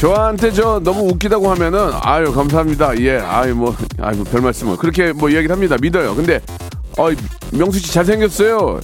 저한테 0.00 0.50
저 0.50 0.80
너무 0.82 1.10
웃기다고 1.10 1.50
하면은 1.50 1.90
아유 2.00 2.32
감사합니다. 2.32 2.98
예 3.00 3.18
아유 3.18 3.54
뭐 3.54 3.76
아유 4.00 4.24
별 4.24 4.40
말씀을. 4.40 4.78
그렇게 4.78 5.12
뭐 5.12 5.28
이야기를 5.28 5.54
합니다. 5.54 5.76
믿어요. 5.78 6.14
근데 6.14 6.40
어 6.96 7.08
명수 7.52 7.78
씨 7.80 7.92
잘생겼어요. 7.92 8.80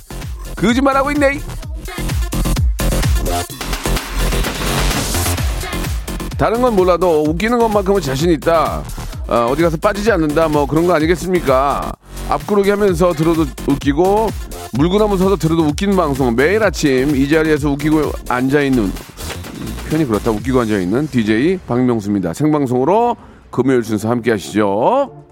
거짓말하고 0.56 1.10
있네. 1.12 1.40
다른 6.36 6.60
건 6.60 6.76
몰라도 6.76 7.22
웃기는 7.22 7.58
것만큼은 7.58 8.02
자신 8.02 8.30
있다. 8.32 8.82
어, 9.26 9.54
디 9.56 9.62
가서 9.62 9.78
빠지지 9.78 10.12
않는다. 10.12 10.48
뭐 10.48 10.66
그런 10.66 10.86
거 10.86 10.92
아니겠습니까? 10.92 11.92
앞구르기 12.28 12.68
하면서 12.68 13.14
들어도 13.14 13.46
웃기고 13.66 14.28
물구나무 14.74 15.16
서서 15.16 15.36
들어도 15.36 15.62
웃기는 15.62 15.96
방송. 15.96 16.36
매일 16.36 16.62
아침 16.62 17.16
이 17.16 17.26
자리에서 17.26 17.70
웃기고 17.70 18.12
앉아 18.28 18.60
있는 18.60 18.92
편이 19.90 20.04
그렇다. 20.06 20.30
웃기고 20.30 20.60
앉아 20.60 20.78
있는 20.78 21.06
DJ 21.08 21.58
박명수입니다. 21.66 22.32
생방송으로 22.32 23.16
금요일 23.50 23.82
순서 23.84 24.08
함께 24.08 24.30
하시죠. 24.32 25.24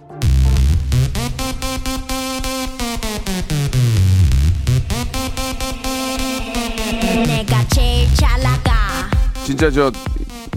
진짜 9.44 9.70
저 9.70 9.92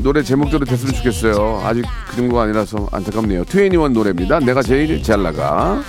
노래 0.02 0.24
제목대로 0.24 0.64
됐으면 0.64 0.94
좋겠어요. 0.94 1.62
아직 1.64 1.84
그 2.10 2.16
정도가 2.16 2.44
아니라서 2.44 2.88
안타깝네요. 2.92 3.44
트웬티원 3.44 3.92
노래입니다. 3.94 4.40
내가 4.40 4.62
제일 4.62 5.04
잘 5.04 5.22
나가. 5.22 5.84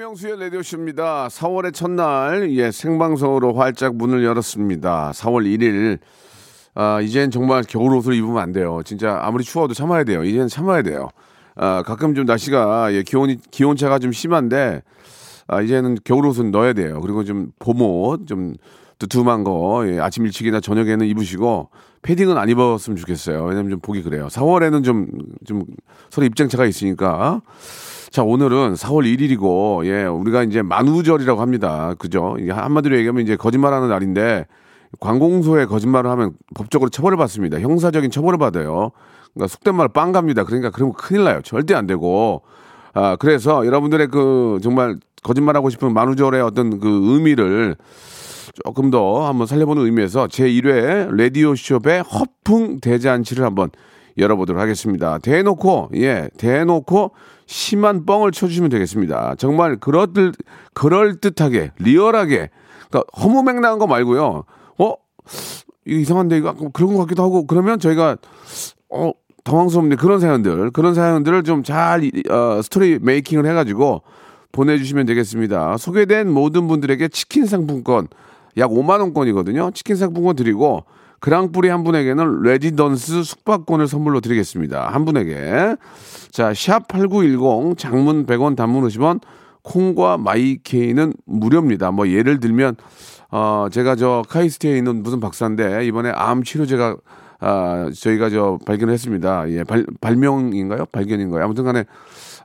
박명수의 0.00 0.40
라디오쇼입니다. 0.40 1.28
4월의 1.28 1.74
첫날, 1.74 2.50
예, 2.52 2.70
생방송으로 2.70 3.52
활짝 3.52 3.96
문을 3.96 4.24
열었습니다. 4.24 5.12
4월 5.14 5.44
1일. 5.44 5.98
아, 6.74 7.02
이젠 7.02 7.30
정말 7.30 7.64
겨울 7.68 7.94
옷을 7.94 8.14
입으면 8.14 8.38
안 8.38 8.52
돼요. 8.52 8.80
진짜 8.82 9.18
아무리 9.20 9.44
추워도 9.44 9.74
참아야 9.74 10.04
돼요. 10.04 10.24
이제는 10.24 10.48
참아야 10.48 10.82
돼요. 10.82 11.08
아, 11.54 11.82
가끔 11.84 12.14
좀 12.14 12.24
날씨가, 12.24 12.94
예, 12.94 13.02
기온이, 13.02 13.36
기온차가 13.50 13.98
좀 13.98 14.10
심한데, 14.10 14.82
아, 15.46 15.60
이제는 15.60 15.98
겨울 16.02 16.24
옷은 16.24 16.50
넣어야 16.50 16.72
돼요. 16.72 16.98
그리고 17.02 17.22
좀 17.24 17.52
봄옷, 17.58 18.26
좀 18.26 18.54
두툼한 18.98 19.44
거, 19.44 19.84
예, 19.86 20.00
아침 20.00 20.24
일찍이나 20.24 20.60
저녁에는 20.60 21.06
입으시고, 21.06 21.68
패딩은 22.00 22.38
안 22.38 22.48
입었으면 22.48 22.96
좋겠어요. 22.96 23.44
왜냐면 23.44 23.72
좀 23.72 23.80
보기 23.80 24.02
그래요. 24.02 24.28
4월에는 24.28 24.82
좀, 24.82 25.08
좀 25.44 25.64
서로 26.08 26.26
입장차가 26.26 26.64
있으니까. 26.64 27.42
자, 28.10 28.24
오늘은 28.24 28.74
4월 28.74 29.06
1일이고, 29.06 29.86
예, 29.86 30.02
우리가 30.02 30.42
이제 30.42 30.62
만우절이라고 30.62 31.40
합니다. 31.40 31.94
그죠? 31.96 32.36
이게 32.40 32.50
한마디로 32.50 32.96
얘기하면 32.96 33.22
이제 33.22 33.36
거짓말하는 33.36 33.88
날인데, 33.88 34.46
관공서에 34.98 35.66
거짓말을 35.66 36.10
하면 36.10 36.32
법적으로 36.56 36.90
처벌을 36.90 37.16
받습니다. 37.16 37.60
형사적인 37.60 38.10
처벌을 38.10 38.36
받아요. 38.38 38.90
그러니까 39.32 39.46
속된 39.46 39.76
말로 39.76 39.88
빵 39.90 40.10
갑니다. 40.10 40.42
그러니까 40.42 40.70
그러면 40.70 40.94
큰일 40.94 41.22
나요. 41.22 41.40
절대 41.44 41.74
안 41.74 41.86
되고. 41.86 42.42
아, 42.94 43.14
그래서 43.14 43.64
여러분들의 43.64 44.08
그 44.08 44.58
정말 44.60 44.96
거짓말하고 45.22 45.70
싶은 45.70 45.94
만우절의 45.94 46.42
어떤 46.42 46.80
그 46.80 46.88
의미를 47.12 47.76
조금 48.64 48.90
더 48.90 49.28
한번 49.28 49.46
살려보는 49.46 49.84
의미에서 49.84 50.26
제1회 50.26 51.14
라디오쇼의 51.16 52.02
허풍 52.02 52.80
대잔치를 52.80 53.44
한번 53.44 53.70
열어보도록 54.20 54.60
하겠습니다. 54.60 55.18
대놓고, 55.18 55.90
예, 55.96 56.28
대놓고 56.36 57.12
심한 57.46 58.06
뻥을 58.06 58.32
쳐주시면 58.32 58.70
되겠습니다. 58.70 59.34
정말 59.38 59.76
그럴듯, 59.76 60.36
그럴듯하게, 60.74 61.72
리얼하게, 61.78 62.50
그러니까 62.88 63.20
허무맹랑한 63.20 63.78
거 63.78 63.86
말고요. 63.86 64.44
어? 64.78 64.94
이거 65.86 65.98
이상한데, 66.00 66.38
이거 66.38 66.54
그런 66.72 66.94
것 66.94 67.00
같기도 67.00 67.22
하고, 67.22 67.46
그러면 67.46 67.78
저희가, 67.78 68.16
어, 68.90 69.12
당황스럽네. 69.44 69.96
그런 69.96 70.20
사연들, 70.20 70.70
그런 70.70 70.94
사연들을 70.94 71.42
좀 71.44 71.62
잘, 71.62 72.10
어, 72.30 72.60
스토리 72.62 72.98
메이킹을 73.00 73.46
해가지고 73.46 74.02
보내주시면 74.52 75.06
되겠습니다. 75.06 75.76
소개된 75.76 76.30
모든 76.30 76.68
분들에게 76.68 77.08
치킨 77.08 77.46
상품권, 77.46 78.08
약 78.56 78.70
5만원권이거든요. 78.70 79.74
치킨 79.74 79.96
상품권 79.96 80.36
드리고, 80.36 80.84
그랑프리 81.20 81.68
한 81.68 81.84
분에게는 81.84 82.42
레지던스 82.42 83.22
숙박권을 83.22 83.86
선물로 83.86 84.20
드리겠습니다. 84.20 84.88
한 84.88 85.04
분에게. 85.04 85.76
자, 86.30 86.52
샵8910 86.52 87.76
장문 87.78 88.26
100원 88.26 88.56
단문 88.56 88.86
50원 88.88 89.20
콩과 89.62 90.16
마이케이는 90.16 91.12
무료입니다. 91.26 91.90
뭐 91.90 92.08
예를 92.08 92.40
들면 92.40 92.76
어 93.30 93.66
제가 93.70 93.94
저 93.96 94.22
카이스트에 94.28 94.76
있는 94.76 95.02
무슨 95.02 95.20
박사인데 95.20 95.86
이번에 95.86 96.10
암 96.10 96.42
치료제가 96.42 96.96
아 97.40 97.90
저희가 97.94 98.30
저 98.30 98.58
발견을 98.64 98.92
했습니다. 98.92 99.48
예, 99.50 99.64
발, 99.64 99.84
발명인가요? 100.00 100.86
발견인가요? 100.90 101.44
아무튼 101.44 101.64
간에 101.64 101.84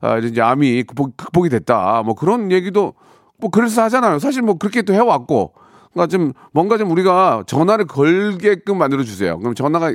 아 0.02 0.18
이제 0.18 0.42
암이 0.42 0.84
극복, 0.84 1.16
극복이 1.18 1.50
됐다. 1.50 2.04
뭐 2.04 2.14
그런 2.14 2.52
얘기도 2.52 2.94
뭐 3.38 3.50
그래서 3.50 3.84
하잖아요. 3.84 4.20
사실 4.20 4.42
뭐 4.42 4.58
그렇게 4.58 4.82
또 4.82 4.94
해왔고 4.94 5.54
그러니까 5.96 6.08
좀 6.08 6.34
뭔가 6.52 6.78
좀 6.78 6.92
우리가 6.92 7.44
전화를 7.48 7.86
걸게끔 7.86 8.78
만들어 8.78 9.04
주세요. 9.04 9.40
그럼 9.40 9.56
전화가 9.56 9.94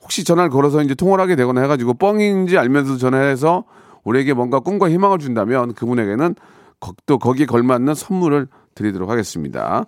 혹시 0.00 0.22
전화를 0.24 0.48
걸어서 0.48 0.80
이제 0.82 0.94
통화를 0.94 1.22
하게 1.22 1.34
되거나 1.34 1.60
해가지고 1.62 1.94
뻥인지 1.94 2.56
알면서 2.56 2.96
전화해서 2.96 3.64
우리에게 4.04 4.32
뭔가 4.32 4.60
꿈과 4.60 4.88
희망을 4.90 5.18
준다면 5.18 5.74
그분에게는 5.74 6.36
거- 6.78 6.92
또 7.06 7.18
거기에 7.18 7.46
걸맞는 7.46 7.94
선물을 7.94 8.46
드리도록 8.76 9.10
하겠습니다. 9.10 9.86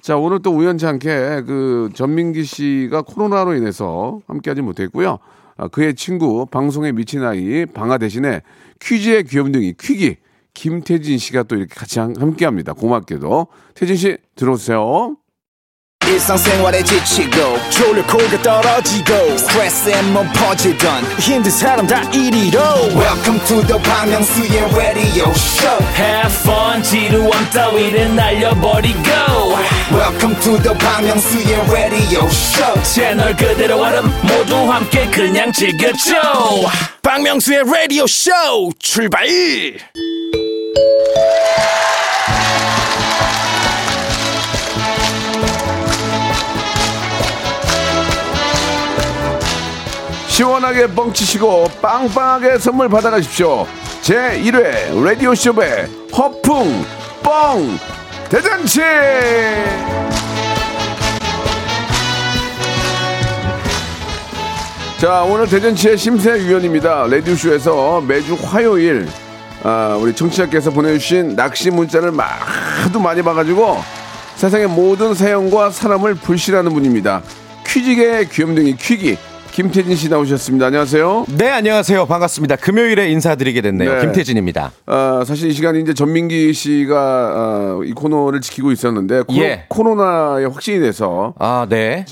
자, 0.00 0.16
오늘 0.16 0.40
또 0.42 0.50
우연치 0.52 0.86
않게 0.86 1.42
그 1.46 1.88
전민기 1.94 2.44
씨가 2.44 3.02
코로나로 3.02 3.54
인해서 3.54 4.20
함께하지 4.28 4.62
못했고요. 4.62 5.18
아, 5.56 5.68
그의 5.68 5.94
친구 5.94 6.46
방송에 6.46 6.92
미친 6.92 7.22
아이 7.24 7.64
방아 7.66 7.98
대신에 7.98 8.42
퀴즈의 8.80 9.24
귀염둥이 9.24 9.74
퀴기 9.80 10.16
김태진 10.54 11.18
씨가 11.18 11.42
또 11.44 11.56
이렇게 11.56 11.74
같이 11.74 11.98
함- 11.98 12.14
함께 12.18 12.44
합니다. 12.44 12.72
고맙게도 12.72 13.48
태진 13.74 13.96
씨 13.96 14.16
들어오세요. 14.36 15.16
일상생활에 16.06 16.82
지치고, 16.84 17.30
졸려 17.70 18.06
코가 18.06 18.42
떨어지고, 18.42 19.38
스트레스에 19.38 20.02
몸 20.12 20.28
퍼지던, 20.34 21.02
힘든 21.18 21.50
사람 21.50 21.86
다 21.86 22.02
이리로. 22.10 22.60
welcome 22.94 23.40
to 23.46 23.62
the 23.66 23.82
Bang 23.82 24.12
Myung-soo's 24.12 24.76
radio 24.76 25.30
show 25.32 25.82
Have 25.96 26.30
fun 26.42 26.82
지루함 26.82 27.30
따위를 27.50 28.14
날려버리고 28.14 29.00
welcome 29.92 30.38
to 30.42 30.58
the 30.62 30.76
Bang 30.78 31.08
Myung-soo's 31.08 31.70
radio 31.72 32.26
show 32.26 32.82
채널 32.82 33.34
그대로 33.34 33.80
얼음 33.80 34.04
모두 34.22 34.56
함께 34.70 35.06
그냥 35.10 35.50
즐겨줘 35.52 36.12
박명수의 37.02 37.60
radio 37.60 38.04
show 38.04 38.70
출발 38.78 39.26
시원하게 50.34 50.88
뻥치시고 50.88 51.68
빵빵하게 51.80 52.58
선물 52.58 52.88
받아가십시오. 52.88 53.66
제 54.02 54.42
1회 54.42 55.04
라디오쇼의 55.04 55.86
허풍 56.16 56.84
뻥 57.22 57.78
대잔치! 58.28 58.80
자, 64.98 65.22
오늘 65.22 65.46
대전치의 65.46 65.96
심사위원입니다. 65.98 67.06
라디오쇼에서 67.06 68.00
매주 68.00 68.36
화요일, 68.42 69.06
아, 69.66 69.96
우리 70.00 70.14
청취자께서 70.14 70.70
보내주신 70.70 71.36
낚시 71.36 71.70
문자를 71.70 72.12
마- 72.12 72.24
하도 72.24 73.00
많이 73.00 73.22
봐가지고 73.22 73.78
세상의 74.36 74.68
모든 74.68 75.14
사연과 75.14 75.70
사람을 75.70 76.16
불신하는 76.16 76.72
분입니다. 76.72 77.22
퀴즈계의 77.66 78.28
귀염둥이 78.28 78.76
퀴기, 78.76 79.16
김태진 79.52 79.96
씨 79.96 80.10
나오셨습니다. 80.10 80.66
안녕하세요. 80.66 81.26
네, 81.38 81.48
안녕하세요. 81.50 82.04
반갑습니다. 82.06 82.56
금요일에 82.56 83.08
인사드리게 83.10 83.62
됐네요. 83.62 83.94
네. 83.94 84.00
김태진입니다. 84.02 84.72
아, 84.84 85.22
사실 85.26 85.48
이 85.48 85.54
시간에 85.54 85.78
이제 85.80 85.94
전민기 85.94 86.52
씨가 86.52 86.96
아, 86.98 87.80
이 87.86 87.92
코너를 87.92 88.42
지키고 88.42 88.70
있었는데 88.70 89.22
코, 89.22 89.34
예. 89.36 89.64
코로나에 89.68 90.44
확진이 90.44 90.80
돼서 90.80 91.32
아, 91.38 91.66
네. 91.70 92.04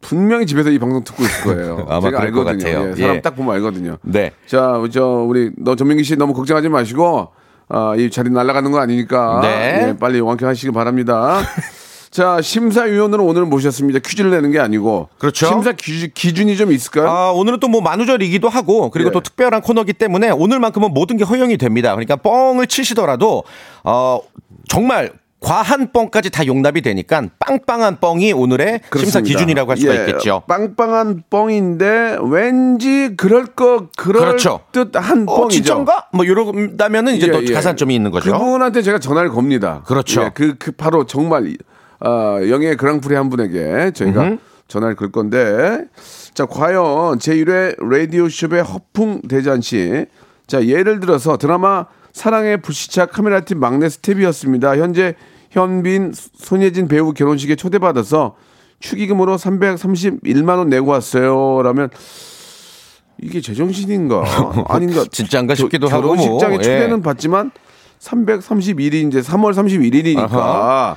분명히 0.00 0.46
집에서 0.46 0.70
이 0.70 0.78
방송 0.78 1.02
듣고 1.04 1.22
있을 1.24 1.44
거예요. 1.44 1.86
아마 1.90 2.00
제가 2.10 2.20
알거든요. 2.22 2.58
같아요. 2.58 2.90
예, 2.90 2.94
사람 3.00 3.16
예. 3.16 3.20
딱 3.20 3.34
보면 3.34 3.54
알거든요. 3.56 3.98
네. 4.02 4.30
자, 4.46 4.80
저 4.92 5.04
우리 5.04 5.50
너 5.56 5.74
전민기 5.74 6.04
씨 6.04 6.16
너무 6.16 6.32
걱정하지 6.34 6.68
마시고 6.68 7.28
아, 7.68 7.94
이 7.96 8.10
자리 8.10 8.30
날아가는 8.30 8.70
거 8.70 8.78
아니니까 8.78 9.40
네. 9.42 9.88
예, 9.88 9.96
빨리 9.98 10.20
완쾌하시기 10.20 10.72
바랍니다. 10.72 11.40
자, 12.10 12.40
심사위원으로 12.40 13.26
오늘 13.26 13.44
모셨습니다. 13.44 13.98
퀴즈를 13.98 14.30
내는 14.30 14.50
게 14.52 14.58
아니고 14.58 15.08
그렇죠. 15.18 15.46
심사 15.48 15.72
기준, 15.72 16.10
기준이 16.14 16.56
좀 16.56 16.72
있을까요? 16.72 17.08
아, 17.08 17.32
오늘은 17.32 17.58
또 17.60 17.66
뭐 17.68 17.80
만우절이기도 17.82 18.48
하고 18.48 18.90
그리고 18.90 19.08
예. 19.08 19.12
또 19.12 19.20
특별한 19.20 19.60
코너기 19.60 19.92
때문에 19.92 20.30
오늘만큼은 20.30 20.94
모든 20.94 21.16
게 21.16 21.24
허용이 21.24 21.58
됩니다. 21.58 21.90
그러니까 21.90 22.16
뻥을 22.16 22.68
치시더라도 22.68 23.42
어 23.82 24.20
정말 24.68 25.12
과한 25.46 25.92
뻥까지 25.92 26.30
다 26.30 26.44
용납이 26.44 26.82
되니까 26.82 27.22
빵빵한 27.38 28.00
뻥이 28.00 28.32
오늘의 28.32 28.80
심사 28.82 28.90
그렇습니다. 28.90 29.20
기준이라고 29.20 29.70
할 29.70 29.76
수가 29.76 29.94
예, 29.94 30.00
있겠죠. 30.00 30.42
빵빵한 30.48 31.22
뻥인데 31.30 32.18
왠지 32.28 33.14
그럴 33.16 33.46
거 33.46 33.86
그럴 33.96 34.22
그렇죠. 34.22 34.62
듯한 34.72 35.28
어, 35.28 35.42
뻥이죠. 35.42 35.62
진짠가? 35.62 36.08
뭐 36.12 36.24
이러다면은 36.24 37.14
이제 37.14 37.28
예, 37.28 37.30
또 37.30 37.46
예. 37.46 37.52
가산점이 37.52 37.94
있는 37.94 38.10
거죠. 38.10 38.32
그분한테 38.32 38.82
제가 38.82 38.98
전화를 38.98 39.30
겁니다. 39.30 39.84
그렇죠. 39.86 40.22
예, 40.22 40.30
그, 40.34 40.56
그 40.58 40.72
바로 40.72 41.06
정말 41.06 41.56
어, 42.00 42.38
영예 42.48 42.74
그랑프리 42.74 43.14
한 43.14 43.30
분에게 43.30 43.92
저희가 43.92 44.38
전화를 44.66 44.96
걸 44.96 45.12
건데 45.12 45.84
자 46.34 46.44
과연 46.44 47.20
제1회 47.20 47.88
라디오 47.88 48.28
쇼의 48.28 48.64
허풍 48.64 49.22
대잔치 49.28 50.06
자 50.48 50.66
예를 50.66 50.98
들어서 50.98 51.36
드라마 51.36 51.86
사랑의 52.12 52.62
불시착 52.62 53.12
카메라팀 53.12 53.60
막내 53.60 53.88
스텝이었습니다. 53.88 54.78
현재 54.78 55.14
현빈 55.56 56.12
손예진 56.14 56.86
배우 56.86 57.12
결혼식에 57.14 57.56
초대받아서 57.56 58.36
축의금으로 58.80 59.36
331만 59.36 60.58
원 60.58 60.68
내고 60.68 60.90
왔어요. 60.90 61.62
라면 61.62 61.88
이게 63.22 63.40
제정신인가 63.40 64.22
아닌가 64.68 65.04
겨- 65.04 65.54
싶기도 65.54 65.88
하고 65.88 66.14
뭐, 66.14 66.16
결혼식장에 66.16 66.56
예. 66.56 66.62
초대는 66.62 67.00
받지만 67.02 67.50
331일 68.00 69.08
이제 69.08 69.20
3월 69.22 69.54
31일이니까 69.54 70.30
아하. 70.34 70.96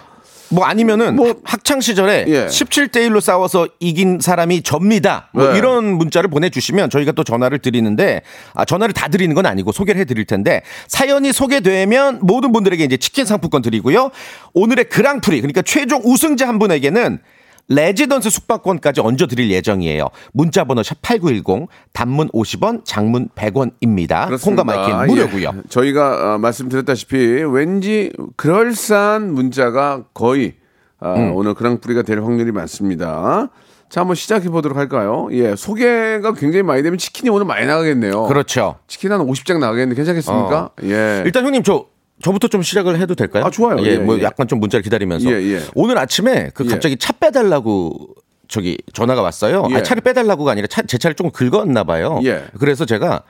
뭐 0.52 0.66
아니면은 0.66 1.16
뭐- 1.16 1.36
학창 1.44 1.80
시절에 1.82 2.26
예. 2.28 2.46
17대 2.48 2.96
1로 3.08 3.22
싸워서 3.22 3.68
이긴 3.80 4.20
사람이 4.20 4.64
접니다. 4.64 5.30
뭐 5.34 5.52
네. 5.52 5.58
이런 5.58 5.94
문자를 5.94 6.30
보내주시면 6.30 6.90
저희가 6.90 7.12
또 7.12 7.24
전화를 7.24 7.60
드리는데 7.60 8.22
아, 8.54 8.66
전화를 8.66 8.94
다 8.94 9.08
드리는 9.08 9.34
건 9.36 9.46
아니고 9.46 9.72
소개를 9.72 10.02
해드릴 10.02 10.26
텐데 10.26 10.62
사연이 10.88 11.32
소개되면 11.32 12.20
모든 12.22 12.52
분들에게 12.52 12.84
이제 12.84 12.98
치킨 12.98 13.26
상품권 13.26 13.62
드리고요. 13.62 14.10
오늘의 14.54 14.86
그랑프리 14.86 15.42
그러니까 15.42 15.62
최종 15.62 16.02
우승자 16.04 16.48
한 16.48 16.60
분에게는 16.60 17.20
레지던스 17.68 18.30
숙박권까지 18.30 19.02
얹어 19.02 19.28
드릴 19.28 19.52
예정이에요. 19.52 20.08
문자 20.34 20.64
번호 20.64 20.84
샵 20.84 21.02
8910 21.02 21.68
단문 21.94 22.30
50원, 22.30 22.86
장문 22.86 23.30
100원입니다. 23.36 24.42
콩과 24.44 24.64
마이크는 24.64 25.08
무료고요. 25.08 25.52
예. 25.56 25.62
저희가 25.70 26.36
어, 26.36 26.38
말씀드렸다시피 26.38 27.18
왠지 27.44 28.12
그럴싸한 28.36 29.34
문자가 29.34 30.04
거의 30.14 30.56
아, 31.00 31.14
음. 31.16 31.34
오늘 31.36 31.54
그랑프리가 31.54 32.02
될 32.02 32.22
확률이 32.22 32.52
많습니다. 32.52 33.50
자, 33.90 34.02
한번 34.02 34.16
시작해 34.16 34.50
보도록 34.50 34.78
할까요? 34.78 35.28
예, 35.32 35.56
소개가 35.56 36.34
굉장히 36.34 36.62
많이 36.64 36.84
되면 36.84 36.98
치킨이 36.98 37.30
오늘 37.30 37.46
많이 37.46 37.66
나가겠네요. 37.66 38.24
그렇죠. 38.26 38.76
치킨 38.88 39.12
한 39.12 39.22
50장 39.22 39.60
나가겠는데 39.60 39.96
괜찮겠습니까? 39.96 40.70
예. 40.84 41.24
일단 41.26 41.44
형님 41.46 41.64
저 41.64 41.86
저부터 42.22 42.48
좀 42.48 42.62
시작을 42.62 43.00
해도 43.00 43.16
될까요? 43.16 43.46
아, 43.46 43.50
좋아요. 43.50 43.80
예, 43.86 43.92
예, 43.92 43.98
뭐 43.98 44.18
예. 44.20 44.24
약간 44.24 44.48
좀 44.48 44.60
문자를 44.60 44.84
기다리면서 44.84 45.30
예, 45.32 45.36
예. 45.54 45.62
오늘 45.76 45.98
아침에 45.98 46.52
그 46.54 46.66
예. 46.66 46.70
갑자기 46.70 46.98
차 46.98 47.14
빼달라고 47.14 48.10
저기 48.48 48.78
전화가 48.94 49.22
왔어요. 49.22 49.68
예. 49.72 49.76
아, 49.76 49.84
차를 49.84 50.02
빼달라고가 50.02 50.52
아니라 50.52 50.68
차, 50.68 50.82
제 50.82 50.98
차를 50.98 51.16
조금 51.16 51.32
긁었나 51.32 51.84
봐요. 51.84 52.20
예. 52.24 52.46
그래서 52.60 52.86
제가 52.86 53.24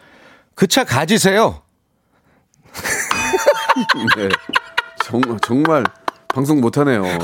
그 0.56 0.68
차 0.68 0.84
가지세요. 0.84 1.62
네. 4.18 4.30
정말 5.04 5.38
정말 5.42 5.84
방송 6.28 6.60
못하네요. 6.62 7.06
예. 7.06 7.18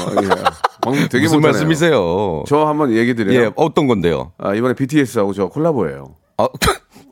방송 0.82 1.08
되게 1.10 1.24
무슨 1.24 1.38
못하네요. 1.38 1.42
말씀이세요? 1.42 2.44
저 2.48 2.66
한번 2.66 2.94
얘기 2.94 3.14
드려요. 3.16 3.40
예, 3.40 3.52
어떤 3.56 3.88
건데요? 3.88 4.32
아, 4.38 4.54
이번에 4.54 4.74
BTS하고 4.74 5.34
저 5.34 5.48
콜라보예요. 5.48 6.16
아, 6.38 6.48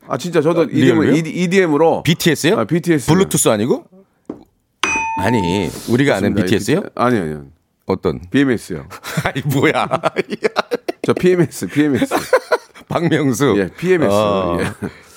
아 0.08 0.18
진짜 0.18 0.40
저도? 0.40 0.64
EDM, 0.64 1.14
EDM으로 1.26 2.02
BTS요? 2.02 2.58
아, 2.58 2.64
BTS. 2.64 3.06
블루투스 3.12 3.48
아니고? 3.48 3.84
아니, 5.16 5.70
우리가 5.88 6.16
아는 6.16 6.34
BTS요? 6.34 6.82
아니 6.94 7.18
아니요. 7.18 7.46
어떤? 7.86 8.20
BMS요. 8.30 8.88
아니 9.24 9.42
뭐야? 9.42 9.86
저 11.02 11.12
PMS, 11.12 11.66
PMS. 11.68 12.14
박명수. 12.88 13.54
예, 13.58 13.68
PMS. 13.68 14.12
어, 14.12 14.58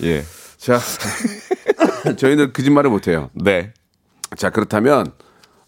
예. 0.04 0.08
예. 0.08 0.24
자, 0.58 0.80
저희는 2.18 2.54
거짓말을 2.54 2.90
못해요. 2.90 3.30
네. 3.34 3.74
자 4.36 4.50
그렇다면 4.50 5.14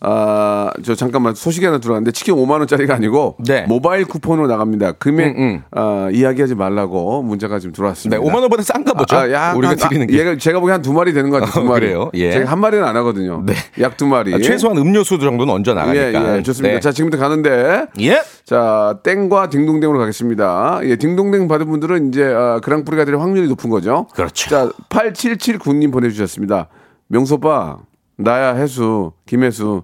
아, 0.01 0.71
저 0.83 0.95
잠깐만 0.95 1.35
소식이 1.35 1.65
하나 1.65 1.77
들어왔는데 1.79 2.11
치킨 2.11 2.35
5만 2.35 2.51
원짜리가 2.59 2.95
아니고 2.95 3.35
네. 3.45 3.63
모바일 3.67 4.05
쿠폰으로 4.05 4.47
나갑니다. 4.47 4.93
금액 4.93 5.37
음, 5.37 5.41
음. 5.41 5.63
아, 5.71 6.09
이야기하지 6.13 6.55
말라고 6.55 7.21
문자가 7.21 7.59
지금 7.59 7.73
네, 7.73 7.75
들어왔습니다. 7.75 8.21
5만 8.21 8.35
원보다 8.41 8.63
싼가 8.63 8.93
보죠. 8.93 9.17
아, 9.17 9.29
약간 9.29 9.57
우리가 9.57 9.75
드리는 9.75 10.07
게. 10.07 10.17
얘가 10.17 10.37
제가 10.37 10.59
보기엔 10.61 10.75
한 10.75 10.81
두 10.81 10.93
마리 10.93 11.11
되는 11.11 11.29
것 11.29 11.41
같아요. 11.41 11.51
두 11.51 11.59
어, 11.59 11.63
마리. 11.63 11.81
그래요? 11.87 12.09
예. 12.13 12.31
제가 12.31 12.49
한 12.49 12.59
마리는 12.59 12.83
안 12.85 12.95
하거든요. 12.97 13.43
네. 13.45 13.53
약 13.81 13.97
두 13.97 14.07
마리. 14.07 14.33
아, 14.33 14.37
최소한 14.39 14.77
음료수 14.77 15.19
정도는 15.19 15.53
얹어 15.53 15.71
예, 15.71 15.75
나가니까. 15.75 16.37
예, 16.37 16.43
좋습니다. 16.43 16.75
네. 16.75 16.79
자, 16.79 16.91
지금부터 16.93 17.21
가는데 17.21 17.87
예. 17.99 18.21
자, 18.45 18.97
땡과 19.03 19.49
딩동댕으로 19.49 19.99
가겠습니다. 19.99 20.79
예, 20.83 20.95
딩동댕 20.95 21.49
받은 21.49 21.67
분들은 21.67 22.07
이제 22.07 22.23
아, 22.23 22.59
그랑프리가 22.63 23.03
될 23.03 23.17
확률이 23.17 23.49
높은 23.49 23.69
거죠. 23.69 24.07
그렇죠. 24.15 24.49
자, 24.49 24.69
8779님 24.87 25.91
보내 25.91 26.09
주셨습니다. 26.09 26.69
명소빠, 27.09 27.79
나야 28.19 28.53
해수, 28.55 29.13
김혜수, 29.25 29.83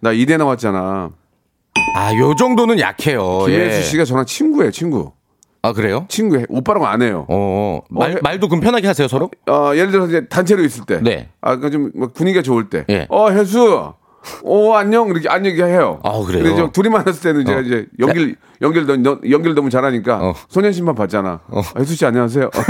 나 0.00 0.10
이대 0.12 0.36
나왔잖아. 0.36 1.10
아, 1.96 2.14
요 2.16 2.34
정도는 2.34 2.80
약해요. 2.80 3.44
김혜수 3.46 3.76
예. 3.78 3.82
씨가 3.82 4.04
저랑 4.04 4.26
친구예요, 4.26 4.70
친구. 4.72 5.12
아, 5.62 5.72
그래요? 5.72 6.04
친구, 6.08 6.44
오빠라고 6.48 6.86
안 6.86 7.00
해요. 7.02 7.26
어, 7.28 7.80
말, 7.88 8.10
해- 8.12 8.20
말도 8.22 8.48
그럼 8.48 8.60
편하게 8.60 8.88
하세요, 8.88 9.06
서로? 9.08 9.30
어, 9.48 9.70
예를 9.74 9.90
들어서 9.92 10.08
이제 10.08 10.26
단체로 10.26 10.62
있을 10.64 10.84
때. 10.84 11.00
네. 11.00 11.28
아, 11.40 11.56
그좀 11.56 11.92
뭐 11.94 12.08
분위기가 12.12 12.42
좋을 12.42 12.68
때. 12.70 12.84
예. 12.88 13.06
어, 13.08 13.30
혜수. 13.30 13.92
어, 14.44 14.72
안녕. 14.74 15.08
이렇게 15.08 15.28
안녕 15.28 15.52
해요. 15.54 16.00
아, 16.02 16.20
그래요? 16.26 16.42
근데 16.42 16.56
저 16.56 16.70
둘이 16.72 16.88
만났을 16.88 17.22
때는 17.22 17.46
제가 17.46 17.58
어. 17.58 17.62
이제 17.62 17.86
연결, 18.00 18.34
연결, 18.62 19.02
너, 19.02 19.18
연결 19.30 19.54
너무 19.54 19.70
잘하니까 19.70 20.18
어. 20.20 20.34
소년심만 20.48 20.96
봤잖아. 20.96 21.40
아, 21.48 21.62
혜수 21.78 21.94
씨 21.94 22.04
안녕하세요. 22.04 22.50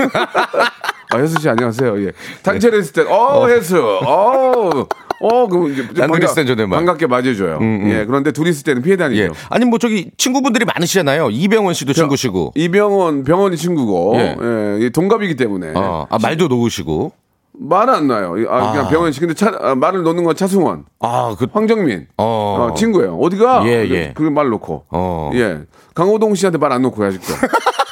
아, 1.10 1.18
혜수 1.18 1.40
씨 1.40 1.48
안녕하세요. 1.48 2.04
예. 2.06 2.12
단체로 2.42 2.78
있을 2.78 2.92
때, 2.92 3.02
어, 3.10 3.46
혜수. 3.48 3.78
어, 4.04 4.86
어, 5.20 5.46
그럼 5.48 5.72
이제 5.72 5.82
난 5.94 6.08
반가- 6.10 6.12
그랬을 6.14 6.34
땐 6.34 6.46
존댓말. 6.46 6.78
반갑게 6.78 7.06
맞아줘요. 7.06 7.58
예. 7.62 8.04
그런데 8.06 8.32
둘이 8.32 8.50
있을 8.50 8.64
때는 8.64 8.82
피해 8.82 8.96
다니죠. 8.96 9.22
예. 9.22 9.28
아니, 9.48 9.64
뭐 9.64 9.78
저기 9.78 10.10
친구분들이 10.18 10.64
많으시잖아요. 10.64 11.30
이병헌 11.30 11.74
씨도 11.74 11.92
친구시고. 11.92 12.52
이병헌, 12.56 13.24
병헌이 13.24 13.56
친구고, 13.56 14.14
예. 14.16 14.36
예. 14.80 14.86
이 14.86 14.90
동갑이기 14.90 15.36
때문에. 15.36 15.72
어, 15.74 16.06
아, 16.10 16.18
말도 16.20 16.48
놓으시고. 16.48 17.12
말은 17.58 17.94
안 17.94 18.06
나요. 18.08 18.34
아, 18.50 18.72
그냥 18.72 18.86
아. 18.86 18.88
병헌 18.90 19.12
씨. 19.12 19.20
근데 19.20 19.32
차, 19.32 19.50
아, 19.60 19.74
말을 19.74 20.02
놓는 20.02 20.24
건 20.24 20.36
차승원. 20.36 20.84
아, 21.00 21.34
그, 21.38 21.46
황정민. 21.50 22.06
어. 22.18 22.68
어, 22.70 22.74
친구예요. 22.74 23.16
어디가? 23.16 23.62
예, 23.66 23.86
예. 23.88 24.12
그걸 24.14 24.30
말 24.32 24.48
놓고. 24.50 24.84
어. 24.90 25.30
예. 25.34 25.60
강호동 25.94 26.34
씨한테 26.34 26.58
말 26.58 26.72
안 26.72 26.82
놓고 26.82 27.02
아직도. 27.02 27.26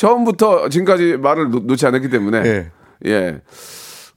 처음부터 0.00 0.70
지금까지 0.70 1.18
말을 1.18 1.50
놓, 1.50 1.64
놓지 1.66 1.84
않았기 1.86 2.08
때문에. 2.08 2.38
예. 2.46 2.70
예. 3.04 3.40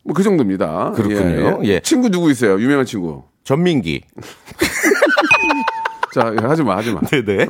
뭐 0.03 0.13
그 0.13 0.23
정도입니다. 0.23 0.91
그렇군요. 0.95 1.59
예. 1.65 1.81
친구 1.81 2.09
누구 2.09 2.31
있어요? 2.31 2.53
유명한 2.59 2.85
친구. 2.85 3.23
전민기. 3.43 4.01
자, 6.15 6.33
예, 6.39 6.45
하지 6.45 6.63
마, 6.63 6.77
하지 6.77 6.91
마. 6.93 7.01
네네. 7.01 7.47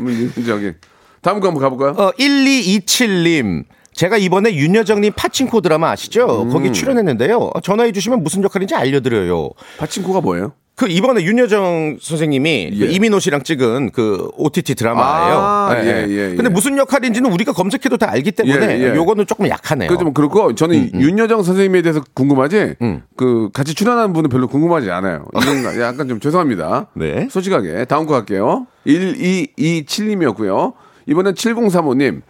저기 0.47 0.73
다음 1.21 1.39
거 1.39 1.47
한번 1.47 1.61
가볼까요? 1.61 1.91
어, 1.91 2.11
1227님. 2.13 3.65
제가 3.93 4.17
이번에 4.17 4.55
윤여정님 4.55 5.13
파친코 5.15 5.61
드라마 5.61 5.91
아시죠? 5.91 6.43
음. 6.43 6.49
거기 6.49 6.73
출연했는데요. 6.73 7.51
전화해 7.61 7.91
주시면 7.91 8.23
무슨 8.23 8.41
역할인지 8.43 8.73
알려드려요. 8.73 9.51
파친코가 9.77 10.21
뭐예요? 10.21 10.53
그 10.75 10.87
이번에 10.87 11.21
윤여정 11.23 11.97
선생님이 12.01 12.71
그 12.79 12.87
예. 12.87 12.91
이민호 12.91 13.19
씨랑 13.19 13.43
찍은 13.43 13.91
그 13.91 14.29
OTT 14.37 14.73
드라마예요. 14.73 15.37
아, 15.37 15.75
예, 15.83 16.07
예, 16.07 16.09
예. 16.09 16.35
근데 16.35 16.49
무슨 16.49 16.77
역할인지는 16.77 17.31
우리가 17.31 17.53
검색해도 17.53 17.97
다 17.97 18.09
알기 18.09 18.31
때문에 18.31 18.79
예, 18.79 18.83
예. 18.91 18.95
요거는 18.95 19.27
조금 19.27 19.47
약하네요. 19.47 19.89
그 19.89 19.97
좀 19.97 20.13
그렇고 20.13 20.55
저는 20.55 20.89
음, 20.95 21.01
윤여정 21.01 21.43
선생님에 21.43 21.83
대해서 21.83 22.01
궁금하지. 22.15 22.75
그 23.15 23.49
같이 23.53 23.75
출연하는 23.75 24.13
분은 24.13 24.29
별로 24.31 24.47
궁금하지 24.47 24.89
않아요. 24.89 25.25
이건 25.39 25.63
약간 25.79 26.07
좀 26.07 26.19
죄송합니다. 26.19 26.87
네. 26.95 27.27
솔직하게 27.29 27.85
다음 27.85 28.07
거 28.07 28.13
갈게요. 28.13 28.65
1227님이었고요. 28.87 30.73
이번엔 31.07 31.33
7035님. 31.35 32.21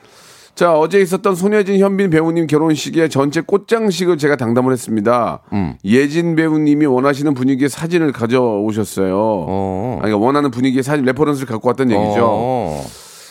자, 0.55 0.77
어제 0.77 1.01
있었던 1.01 1.36
손예진, 1.36 1.79
현빈 1.79 2.12
배우님 2.12 2.45
결혼식의 2.45 3.10
전체 3.10 3.41
꽃장식을 3.41 4.19
제가 4.19 4.36
담당을 4.36 4.72
했습니다. 4.72 5.41
음. 5.51 5.75
예진 5.83 6.36
배우님이 6.36 6.86
원하시는 6.86 7.33
분위기의 7.33 7.69
사진을 7.69 8.12
가져오셨어요. 8.12 9.15
어. 9.17 9.93
아니, 10.03 10.12
그러니까 10.12 10.17
원하는 10.25 10.51
분위기의 10.51 10.83
사진, 10.83 11.05
reference를 11.05 11.48
갖고 11.48 11.69
왔던 11.69 11.89
얘기죠. 11.89 12.19
어. 12.22 12.86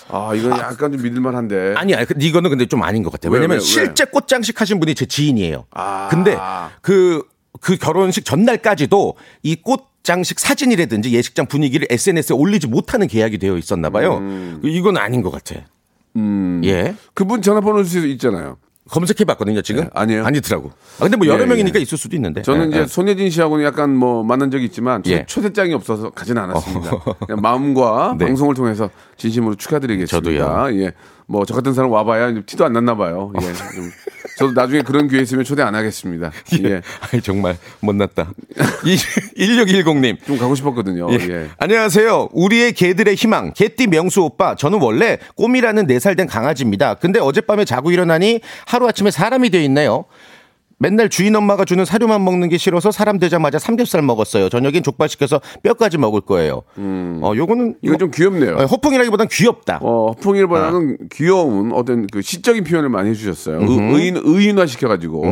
아, 0.09 0.35
이건 0.35 0.50
약간 0.59 0.91
좀 0.93 1.00
믿을만한데. 1.00 1.75
아니, 1.76 1.95
아니, 1.95 2.07
근데 2.07 2.26
이거는 2.26 2.50
근데 2.50 2.67
좀 2.67 2.83
아닌 2.83 3.05
것 3.05 3.12
같아요. 3.12 3.31
왜, 3.33 3.38
왜냐면 3.38 3.59
왜, 3.59 3.61
왜? 3.61 3.64
실제 3.64 4.05
꽃장식 4.05 4.61
하신 4.61 4.81
분이 4.81 4.97
제 4.97 5.07
지인이에요. 5.07 5.67
아. 5.71 6.09
근데 6.11 6.37
그, 6.83 7.23
그 7.61 7.76
결혼식 7.76 8.25
전날까지도 8.25 9.14
이 9.45 9.57
꽃 9.62 9.93
장식 10.02 10.41
사진이라든지 10.41 11.12
예식장 11.12 11.47
분위기를 11.47 11.87
SNS에 11.88 12.35
올리지 12.35 12.67
못하는 12.67 13.07
계약이 13.07 13.38
되어 13.38 13.57
있었나 13.57 13.88
봐요. 13.88 14.17
음. 14.17 14.61
이건 14.64 14.97
아닌 14.97 15.23
것 15.23 15.31
같아. 15.31 15.61
예. 16.64 16.95
그분 17.14 17.42
전화번호 17.42 17.83
줄수 17.85 18.07
있잖아요. 18.09 18.59
검색해 18.90 19.25
봤거든요, 19.25 19.62
지금. 19.62 19.85
네, 19.85 19.90
아니에요. 19.95 20.25
아니더라고. 20.26 20.71
아, 20.99 21.02
근데 21.04 21.16
뭐 21.16 21.26
여러 21.26 21.42
예, 21.42 21.47
명이니까 21.47 21.78
예. 21.78 21.83
있을 21.83 21.97
수도 21.97 22.16
있는데. 22.16 22.42
저는 22.42 22.66
예, 22.66 22.69
이제 22.69 22.81
예. 22.81 22.87
손예진 22.87 23.31
씨하고는 23.31 23.64
약간 23.64 23.95
뭐 23.97 24.23
만난 24.23 24.50
적이 24.50 24.66
있지만 24.66 25.02
초, 25.02 25.12
예. 25.12 25.25
초대장이 25.26 25.73
없어서 25.73 26.11
가진 26.11 26.37
않았습니다. 26.37 26.90
마음과 27.40 28.16
네. 28.19 28.26
방송을 28.26 28.54
통해서 28.54 28.90
진심으로 29.16 29.54
축하드리겠습니다. 29.54 30.09
저도요. 30.09 30.83
예. 30.83 30.92
뭐 31.33 31.45
저 31.47 31.55
같은 31.55 31.73
사람 31.73 31.91
와봐야 31.91 32.33
티도 32.45 32.65
안 32.67 32.73
났나 32.75 32.95
봐요. 32.95 33.33
예. 33.41 33.47
좀 33.47 33.91
저도 34.39 34.53
나중에 34.53 34.83
그런 34.83 35.09
기회 35.09 35.21
있으면 35.23 35.45
초대 35.45 35.62
안 35.62 35.75
하겠습니다. 35.75 36.31
예. 36.62 36.81
아이, 37.12 37.21
정말 37.23 37.57
못났다. 37.81 38.31
1610님. 38.85 40.19
좀 40.27 40.39
가고 40.39 40.55
싶었거든요. 40.55 41.09
예. 41.11 41.15
예. 41.29 41.49
안녕하세요. 41.59 42.29
우리의 42.33 42.73
개들의 42.73 43.15
희망, 43.15 43.53
개띠 43.55 43.87
명수 43.87 44.23
오빠. 44.23 44.55
저는 44.55 44.81
원래 44.81 45.19
꼬미라는 45.37 45.87
4살 45.87 46.17
된 46.17 46.27
강아지입니다. 46.27 46.95
근데 46.95 47.19
어젯밤에 47.19 47.65
자고 47.65 47.91
일어나니 47.91 48.41
하루아침에 48.67 49.11
사람이 49.11 49.51
되어 49.51 49.62
있네요. 49.62 50.05
맨날 50.83 51.09
주인 51.09 51.37
엄마가 51.37 51.65
주는 51.65 51.85
사료만 51.85 52.25
먹는 52.25 52.49
게 52.49 52.59
싫어서 52.59 52.91
사람 52.91 53.21
되자마자 53.21 53.61
삼겹살 53.61 54.03
먹었어요. 54.03 54.49
저녁엔 54.49 54.83
족발 54.83 55.09
시켜서 55.09 55.41
뼈까지 55.62 55.97
먹을 55.97 56.21
거예요. 56.21 56.62
어, 56.77 57.33
요거는 57.37 57.65
음. 57.67 57.75
이거 57.83 57.97
좀 57.97 58.11
귀엽네요. 58.11 58.57
어, 58.57 58.65
허풍이라기보단 58.65 59.29
귀엽다. 59.31 59.79
어, 59.81 60.09
허풍이보다는 60.09 60.99
아. 61.01 61.05
귀여운 61.12 61.73
어떤 61.73 62.09
그 62.09 62.21
시적인 62.21 62.65
표현을 62.65 62.89
많이 62.89 63.11
해주셨어요. 63.11 63.61
의, 63.61 63.69
의인, 63.69 64.21
의인화 64.21 64.67
시켜가지고. 64.67 65.23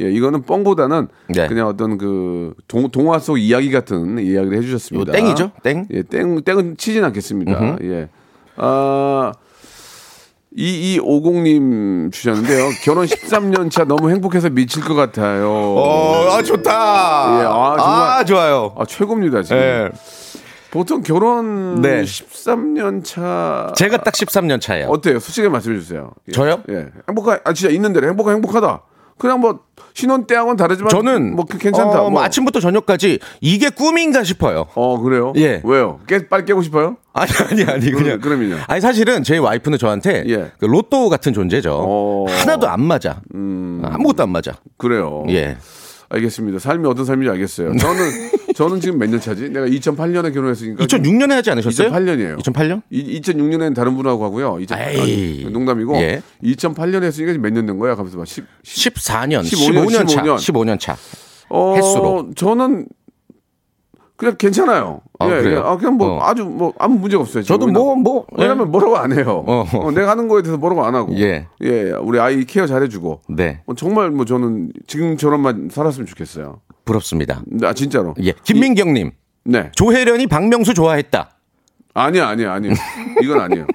예, 0.00 0.10
이거는 0.12 0.42
뻥보다는 0.42 1.08
네. 1.28 1.48
그냥 1.48 1.66
어떤 1.66 1.98
그 1.98 2.54
동, 2.68 2.88
동화 2.90 3.18
속 3.18 3.38
이야기 3.38 3.72
같은 3.72 4.20
이야기를 4.20 4.56
해주셨습니다. 4.58 5.10
땡이죠? 5.10 5.50
땡? 5.64 5.88
예, 5.92 6.02
땡, 6.02 6.40
땡은 6.42 6.76
치진 6.76 7.02
않겠습니다. 7.02 7.78
예. 7.82 8.08
아, 8.56 9.32
2250님 10.56 12.12
주셨는데요. 12.12 12.70
결혼 12.82 13.06
13년 13.06 13.70
차 13.70 13.84
너무 13.84 14.10
행복해서 14.10 14.50
미칠 14.50 14.82
것 14.84 14.94
같아요. 14.94 15.50
어, 15.50 16.28
아, 16.30 16.42
좋다. 16.42 16.70
예, 16.70 17.44
아, 17.46 17.76
정말. 17.78 18.10
아, 18.18 18.24
좋아요. 18.24 18.74
아, 18.78 18.84
최고입니다, 18.84 19.42
지금. 19.42 19.56
예. 19.56 19.90
보통 20.70 21.02
결혼 21.02 21.80
네. 21.82 22.02
13년 22.02 23.04
차. 23.04 23.72
제가 23.76 23.98
딱 24.02 24.12
13년 24.14 24.60
차예요. 24.60 24.88
어때요? 24.88 25.18
솔직히 25.20 25.48
말씀해 25.48 25.78
주세요. 25.78 26.10
예. 26.28 26.32
저요? 26.32 26.62
예. 26.68 26.86
행복하, 27.08 27.38
아, 27.44 27.52
진짜 27.52 27.72
있는 27.72 27.92
대로 27.92 28.08
행복하, 28.08 28.32
행복하다. 28.32 28.82
그냥 29.18 29.40
뭐, 29.40 29.60
신혼 29.94 30.26
때하고는 30.26 30.56
다르지만. 30.56 30.90
저는 30.90 31.36
뭐, 31.36 31.44
그 31.44 31.58
괜찮다. 31.58 32.00
어, 32.00 32.02
뭐. 32.02 32.10
뭐 32.10 32.22
아침부터 32.22 32.60
저녁까지 32.60 33.20
이게 33.40 33.70
꿈인가 33.70 34.24
싶어요. 34.24 34.66
어, 34.74 35.00
그래요? 35.00 35.32
예. 35.36 35.60
왜요? 35.64 36.00
깨, 36.06 36.28
빨리 36.28 36.44
깨고 36.44 36.62
싶어요? 36.62 36.96
아니 37.12 37.30
아니 37.48 37.62
아니 37.70 37.90
그냥 37.92 38.20
그러면요? 38.20 38.56
아니 38.66 38.80
사실은 38.80 39.22
제 39.22 39.38
와이프는 39.38 39.78
저한테 39.78 40.24
예. 40.26 40.50
그 40.58 40.64
로또 40.64 41.08
같은 41.08 41.32
존재죠. 41.32 41.72
어. 41.72 42.24
음. 42.28 42.34
하나도 42.34 42.68
안 42.68 42.82
맞아. 42.82 43.20
아무것도 43.32 44.24
안 44.24 44.30
맞아. 44.30 44.52
그래요. 44.76 45.24
예. 45.28 45.56
알겠습니다. 46.08 46.58
삶이 46.58 46.86
어떤 46.86 47.04
삶인지 47.04 47.30
알겠어요. 47.30 47.76
저는, 47.76 48.10
저는 48.54 48.80
지금 48.80 48.98
몇 48.98 49.08
년 49.10 49.20
차지? 49.20 49.48
내가 49.48 49.66
2008년에 49.66 50.32
결혼했으니까. 50.34 50.84
2006년에 50.84 51.30
하지 51.30 51.50
않으셨어요? 51.50 51.90
2008년이에요. 51.90 52.38
2008년? 52.42 52.82
2006년에는 52.92 53.74
다른 53.74 53.96
분하고 53.96 54.24
하고요. 54.24 54.58
2000, 54.60 54.78
에이. 54.90 55.46
농담이고. 55.50 55.96
예. 55.96 56.22
2008년에 56.42 57.04
했으니까 57.04 57.32
몇 57.38 57.52
년 57.52 57.66
된 57.66 57.78
거야? 57.78 57.94
가면서 57.94 58.18
막 58.18 58.26
10, 58.26 58.44
14년, 58.64 59.42
15년, 59.42 59.86
15년, 59.86 60.08
차. 60.08 60.22
15년. 60.22 60.36
15년 60.36 60.80
차. 60.80 60.96
어, 61.48 61.76
횟수로. 61.76 62.30
저는 62.36 62.86
그냥 64.16 64.36
괜찮아요. 64.38 65.00
아, 65.18 65.26
예, 65.26 65.42
그래요? 65.42 65.58
예. 65.58 65.62
아, 65.64 65.76
그냥 65.76 65.96
뭐 65.96 66.12
어. 66.12 66.22
아주 66.22 66.44
뭐 66.44 66.72
아무 66.78 66.98
문제가 66.98 67.22
없어요. 67.22 67.42
저도. 67.42 67.66
뭐, 67.66 67.96
뭐, 67.96 68.26
왜냐면 68.36 68.70
뭐라고 68.70 68.96
안 68.96 69.12
해요. 69.12 69.44
어. 69.46 69.64
어, 69.74 69.90
내가 69.90 70.10
하는 70.10 70.28
거에 70.28 70.42
대해서 70.42 70.56
뭐라고 70.56 70.84
안 70.84 70.94
하고. 70.94 71.16
예. 71.18 71.48
예, 71.62 71.90
우리 72.00 72.20
아이 72.20 72.44
케어 72.44 72.66
잘해주고. 72.66 73.22
네. 73.30 73.62
어, 73.66 73.74
정말 73.74 74.10
뭐 74.10 74.24
저는 74.24 74.72
지금처럼만 74.86 75.68
살았으면 75.72 76.06
좋겠어요. 76.06 76.60
부럽습니다. 76.84 77.42
아 77.62 77.72
진짜로. 77.72 78.14
예. 78.22 78.32
김민경 78.44 78.94
님. 78.94 79.10
네. 79.44 79.70
조혜련이 79.74 80.26
박명수 80.28 80.74
좋아했다. 80.74 81.30
아니야, 81.94 82.28
아니야, 82.28 82.52
아니야. 82.52 82.72
이건 83.22 83.40
아니에요. 83.40 83.66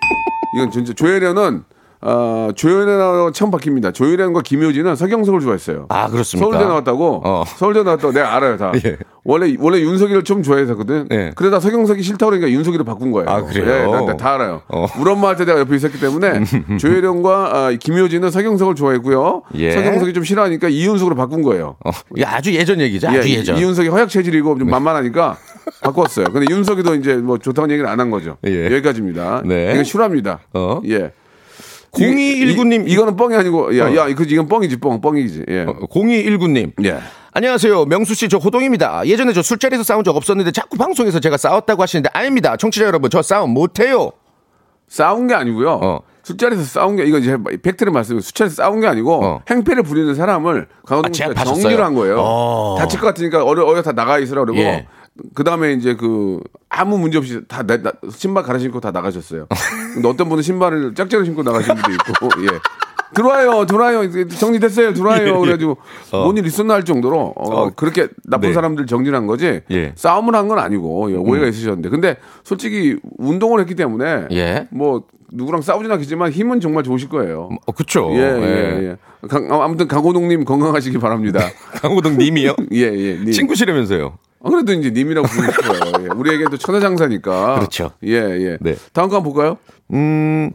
이건 0.55 0.72
진짜 0.72 0.93
조혜련은 0.93 1.63
아, 2.01 2.49
조혜련하고 2.55 3.31
처음 3.31 3.51
바뀝니다. 3.51 3.93
조혜련과 3.93 4.41
김효진은 4.41 4.95
서경석을 4.95 5.41
좋아했어요. 5.41 5.87
아, 5.89 6.07
그렇습니까? 6.09 6.49
서울대 6.49 6.65
나왔다고? 6.67 7.21
어. 7.25 7.43
서울대 7.45 7.83
나왔다고 7.83 8.13
내가 8.13 8.35
알아요, 8.35 8.57
다. 8.57 8.71
예. 8.85 8.97
원래, 9.25 9.53
원래 9.59 9.79
윤석이를 9.81 10.23
좀 10.23 10.41
좋아했었거든. 10.41 11.09
예. 11.11 11.31
그러다 11.35 11.59
서경석이 11.59 12.01
싫다고 12.01 12.29
그러니까 12.31 12.49
윤석이로 12.49 12.83
바꾼 12.85 13.11
거예요. 13.11 13.29
아, 13.29 13.41
그래요? 13.43 13.87
예, 13.87 13.91
나, 13.91 14.01
나다 14.01 14.35
알아요. 14.35 14.61
어. 14.69 14.87
우리 14.97 15.11
엄마한테 15.11 15.43
내가 15.45 15.59
옆에 15.59 15.75
있었기 15.75 15.99
때문에 15.99 16.41
조혜련과 16.79 17.51
아, 17.53 17.71
김효진은 17.77 18.31
서경석을 18.31 18.75
좋아했고요. 18.75 19.43
예. 19.55 19.71
서경석이 19.71 20.13
좀 20.13 20.23
싫어하니까 20.23 20.69
이윤석으로 20.69 21.15
바꾼 21.15 21.41
거예요. 21.41 21.75
어, 21.85 21.91
이 22.15 22.23
아주 22.23 22.53
예전 22.55 22.79
얘기죠. 22.79 23.09
아주 23.09 23.29
예. 23.29 23.43
네. 23.43 23.59
이윤석이 23.59 23.89
허약 23.89 24.07
체질이고 24.09 24.57
좀 24.57 24.69
만만하니까 24.69 25.37
바꿨어요. 25.83 26.27
근데 26.31 26.47
윤석이도 26.49 26.95
이제 26.95 27.15
뭐 27.17 27.37
좋다는 27.37 27.71
얘기를 27.71 27.89
안 27.89 27.99
한 27.99 28.09
거죠. 28.09 28.37
예. 28.47 28.65
여기까지입니다. 28.67 29.41
네. 29.45 29.73
이건 29.73 29.83
싫어합니다. 29.83 30.39
어. 30.53 30.79
예. 30.87 31.11
0219님. 31.91 32.88
이, 32.88 32.91
이거는 32.91 33.15
뻥이 33.15 33.36
아니고 33.36 33.77
야, 33.77 33.88
어. 33.88 33.96
야, 33.96 34.13
그 34.15 34.24
이건 34.27 34.48
뻥이지 34.48 34.77
뻥, 34.79 35.01
뻥이지. 35.01 35.46
예. 35.50 35.65
0219님. 35.65 36.86
예. 36.86 37.00
안녕하세요. 37.31 37.86
명수 37.86 38.15
씨, 38.15 38.27
저 38.27 38.38
호동입니다. 38.38 39.05
예전에 39.05 39.34
저 39.34 39.41
술자리에서 39.41 39.84
싸운 39.84 40.03
적 40.03 40.15
없었는데 40.15 40.51
자꾸 40.51 40.77
방송에서 40.77 41.19
제가 41.19 41.38
싸웠다고 41.38 41.81
하시는데 41.81 42.10
아닙니다. 42.13 42.58
청취자 42.58 42.86
여러분, 42.86 43.10
저 43.10 43.22
싸움 43.22 43.51
못 43.51 43.79
해요. 43.79 44.12
싸운 44.88 45.27
게 45.27 45.36
아니고요. 45.36 45.79
어. 45.81 46.00
술자리에서 46.24 46.63
싸운 46.63 46.96
게 46.96 47.05
이건 47.05 47.22
이제 47.22 47.38
팩트를 47.62 47.91
말씀드리면 47.91 48.22
술자리에서 48.22 48.55
싸운 48.63 48.79
게 48.81 48.88
아니고 48.88 49.24
어. 49.24 49.41
행패를 49.50 49.84
부리는 49.84 50.13
사람을 50.15 50.67
강호동 50.86 51.10
아, 51.10 51.13
씨가 51.13 51.27
제압하셨어요? 51.27 51.62
정리를 51.62 51.84
한 51.84 51.93
거예요. 51.96 52.17
어. 52.19 52.75
다칠 52.77 53.00
것 53.00 53.08
같으니까 53.08 53.43
어려 53.43 53.65
어여 53.67 53.81
다 53.81 53.93
나가 53.93 54.19
있으라 54.19 54.41
그러고 54.41 54.60
예. 54.60 54.88
그 55.34 55.43
다음에 55.43 55.74
이제 55.74 55.96
그 55.96 56.39
아무 56.79 56.98
문제 56.98 57.17
없이 57.17 57.41
다 57.48 57.63
나- 57.63 57.81
나- 57.81 57.91
신발 58.12 58.43
갈아 58.43 58.57
신고 58.59 58.79
다 58.79 58.91
나가셨어요. 58.91 59.48
근데 59.93 60.07
어떤 60.07 60.29
분은 60.29 60.41
신발을 60.43 60.95
짝짝이 60.95 61.25
신고 61.25 61.43
나가신 61.43 61.75
분도 61.75 61.91
있고 61.91 62.29
예. 62.45 62.59
들어와요, 63.13 63.65
들어와요. 63.65 64.27
정리됐어요, 64.29 64.93
들어와요. 64.93 65.39
그래가지고 65.39 65.77
뭔일 66.12 66.45
있었나 66.45 66.75
할 66.75 66.86
정도로 66.86 67.33
어, 67.36 67.53
어. 67.65 67.69
그렇게 67.75 68.07
나쁜 68.25 68.50
네. 68.50 68.53
사람들 68.53 68.86
정리를 68.86 69.15
한 69.17 69.25
거지 69.25 69.62
예. 69.71 69.93
싸움을 69.95 70.36
한 70.36 70.48
건 70.48 70.59
아니고 70.59 71.12
예, 71.12 71.15
오해가 71.15 71.48
있으셨는데 71.48 71.89
근데 71.89 72.17
솔직히 72.43 72.98
운동을 73.17 73.59
했기 73.62 73.74
때문에 73.75 74.27
예. 74.31 74.67
뭐 74.71 75.03
누구랑 75.31 75.62
싸우진 75.62 75.91
않겠지만 75.91 76.31
힘은 76.31 76.59
정말 76.59 76.83
좋으실 76.83 77.09
거예요. 77.09 77.50
어, 77.65 77.71
그쵸. 77.71 78.09
예, 78.13 78.17
예, 78.19 78.83
예. 78.91 79.27
강- 79.27 79.51
아, 79.51 79.65
아무튼 79.65 79.88
강호동님 79.88 80.45
건강하시기 80.45 80.98
바랍니다. 81.00 81.39
강호동 81.81 82.17
님이요? 82.17 82.55
예, 82.74 82.79
예. 82.81 83.13
님. 83.17 83.31
친구시라면서요. 83.31 84.17
아, 84.41 84.50
그래도 84.50 84.74
이제 84.74 84.89
님이라고 84.91 85.27
부르고 85.27 85.51
싶어요. 85.51 86.03
예. 86.05 86.08
우리에게도 86.15 86.58
천하장사니까. 86.58 87.55
그렇죠. 87.55 87.91
예, 88.03 88.13
예. 88.13 88.58
네. 88.62 88.75
다음 88.93 89.10
거 89.10 89.17
한번 89.17 89.34
볼까요? 89.34 89.58
음, 89.93 90.51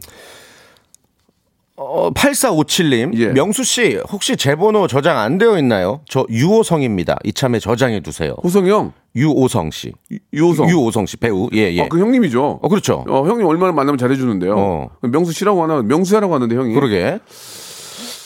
어, 1.77 2.09
8457님. 2.11 3.17
예. 3.19 3.27
명수 3.27 3.63
씨, 3.63 3.99
혹시 4.09 4.37
제 4.37 4.55
번호 4.55 4.87
저장 4.87 5.17
안 5.19 5.37
되어 5.37 5.57
있나요? 5.59 6.01
저 6.07 6.25
유호성입니다. 6.29 7.17
이참에 7.25 7.59
저장해 7.59 7.99
두세요. 7.99 8.35
호성이 8.43 8.69
형. 8.69 8.93
유오성 9.15 9.71
씨. 9.71 9.93
유호성. 10.33 10.69
유오성 10.69 11.05
씨 11.05 11.17
배우. 11.17 11.49
예, 11.53 11.73
예. 11.73 11.81
아, 11.83 11.87
그 11.89 11.99
형님이죠. 11.99 12.59
어, 12.61 12.67
그렇죠. 12.69 13.05
어, 13.07 13.25
형님 13.27 13.45
얼마나 13.45 13.71
만나면 13.73 13.97
잘해 13.97 14.15
주는데요. 14.15 14.55
어. 14.57 14.89
명수 15.01 15.31
씨라고 15.33 15.63
하나, 15.63 15.81
명수야라고 15.81 16.33
하는데 16.33 16.55
형이. 16.55 16.73
그러게. 16.73 17.19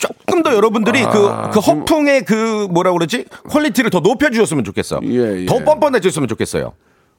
조금 0.00 0.42
더 0.42 0.54
여러분들이 0.54 1.02
그, 1.02 1.28
아, 1.28 1.50
그 1.50 1.60
허풍의 1.60 2.24
그 2.24 2.66
뭐라 2.70 2.92
그러지? 2.92 3.26
quality를 3.50 3.90
더 3.90 4.00
높여주셨으면 4.00 4.64
좋겠어. 4.64 5.00
예, 5.04 5.42
예. 5.42 5.46
더 5.46 5.58
뻔뻔해졌으면 5.62 6.26
좋겠어요. 6.26 6.72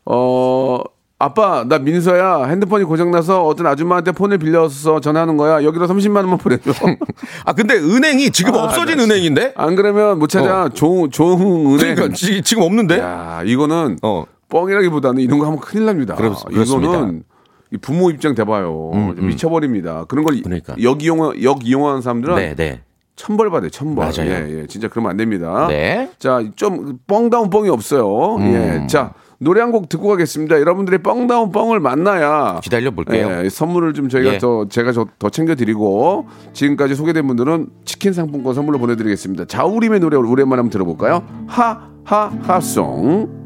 어, 0.05 0.79
아빠, 1.19 1.63
나 1.67 1.77
민서야. 1.77 2.45
핸드폰이 2.45 2.83
고장나서 2.83 3.45
어떤 3.45 3.67
아줌마한테 3.67 4.11
폰을 4.13 4.39
빌려서 4.39 4.99
전화하는 4.99 5.37
거야. 5.37 5.63
여기로 5.63 5.87
30만 5.87 6.15
원만 6.17 6.39
보내줘. 6.39 6.71
아, 7.45 7.53
근데 7.53 7.75
은행이 7.75 8.31
지금 8.31 8.55
아, 8.55 8.63
없어진 8.63 8.97
나 8.97 9.03
은행인데? 9.03 9.53
안 9.55 9.75
그러면 9.75 10.17
못 10.17 10.27
찾아. 10.27 10.67
조, 10.73 11.07
조흥 11.07 11.75
은행. 11.75 11.95
그러니까 11.95 12.15
지, 12.15 12.41
지금 12.41 12.63
없는데? 12.63 12.97
야, 12.97 13.43
이거는 13.45 13.99
어. 14.01 14.25
뻥이라기보다는 14.49 15.21
이런 15.21 15.37
거 15.37 15.45
하면 15.45 15.59
큰일 15.59 15.85
납니다. 15.85 16.15
그렇-. 16.15 16.35
이거는 16.49 17.19
이 17.19 17.30
부모 17.79 18.09
입장 18.11 18.35
돼봐요. 18.35 18.91
미쳐버립니다. 19.17 20.05
그런 20.05 20.25
걸 20.25 20.35
음, 20.35 20.41
그러니까. 20.43 20.75
역이용 20.81 21.41
역이용하는 21.41 22.01
사람들은 22.01 22.35
네, 22.35 22.55
네. 22.55 22.81
천벌 23.15 23.49
받아요. 23.49 23.69
천벌. 23.69 24.05
맞아요. 24.05 24.29
예, 24.31 24.61
예. 24.61 24.67
진짜 24.67 24.87
그러면 24.87 25.11
안 25.11 25.17
됩니다. 25.17 25.67
네. 25.69 26.09
음. 26.09 26.13
자, 26.17 26.43
좀 26.55 26.97
뻥다운 27.07 27.49
뻥이 27.49 27.69
없어요. 27.69 28.37
예. 28.41 28.87
자, 28.87 29.13
노래 29.37 29.59
한 29.61 29.71
곡 29.71 29.89
듣고 29.89 30.07
가겠습니다. 30.09 30.59
여러분들의 30.59 31.01
뻥다운 31.01 31.51
뻥을 31.51 31.79
만나야 31.79 32.59
기다려 32.63 32.91
볼게요. 32.91 33.41
예, 33.43 33.49
선물을 33.49 33.93
좀 33.93 34.07
저희가 34.09 34.33
예. 34.35 34.37
더 34.37 34.67
제가 34.67 34.91
저- 34.91 35.07
더 35.17 35.29
챙겨 35.29 35.55
드리고 35.55 36.27
지금까지 36.53 36.95
소개된 36.95 37.25
분들은 37.27 37.67
치킨 37.85 38.13
상품권 38.13 38.53
선물로 38.53 38.77
보내 38.79 38.95
드리겠습니다. 38.95 39.45
자우림의 39.45 39.99
노래 39.99 40.17
오랜만에 40.17 40.59
한번 40.59 40.69
들어볼까요? 40.71 41.23
하하하송. 41.47 43.40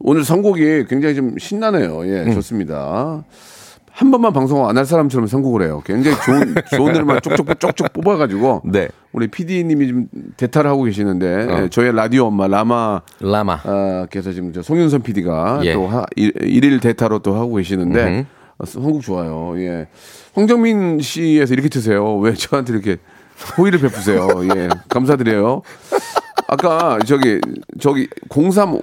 오늘 0.00 0.24
선곡이 0.24 0.86
굉장히 0.88 1.14
좀 1.14 1.38
신나네요. 1.38 2.06
예, 2.06 2.22
음. 2.24 2.32
좋습니다. 2.34 3.22
한 3.92 4.10
번만 4.10 4.32
방송 4.32 4.66
안 4.66 4.78
할 4.78 4.86
사람처럼 4.86 5.26
선곡을 5.26 5.62
해요. 5.62 5.82
굉장히 5.84 6.16
좋은 6.24 6.54
좋은 6.74 6.92
노래만 6.92 7.20
쪽쪽 7.22 7.58
쪽쪽 7.60 7.92
뽑아가지고 7.92 8.62
네. 8.64 8.88
우리 9.12 9.28
PD님이 9.28 9.86
지금 9.86 10.06
대타를 10.38 10.70
하고 10.70 10.84
계시는데 10.84 11.48
예, 11.50 11.68
저희 11.70 11.92
라디오 11.92 12.26
엄마 12.26 12.46
라마 12.46 13.02
라마. 13.20 13.60
아, 13.64 14.06
그래서 14.10 14.32
지금 14.32 14.52
저 14.54 14.62
송윤선 14.62 15.02
PD가 15.02 15.60
예. 15.64 15.74
또 15.74 15.86
하, 15.86 16.06
일, 16.16 16.32
일일 16.40 16.80
대타로 16.80 17.18
또 17.18 17.34
하고 17.34 17.56
계시는데 17.56 18.26
어, 18.58 18.64
선곡 18.64 19.02
좋아요. 19.02 19.52
예. 19.60 19.88
황정민 20.34 21.00
씨에서 21.00 21.52
이렇게 21.52 21.68
트세요. 21.68 22.16
왜 22.18 22.32
저한테 22.32 22.72
이렇게 22.72 22.96
호의를 23.58 23.80
베푸세요. 23.80 24.28
예. 24.54 24.68
감사드려요. 24.88 25.60
아까 26.52 26.98
저기 27.06 27.38
저기 27.80 28.08
03 28.28 28.70
0 28.70 28.78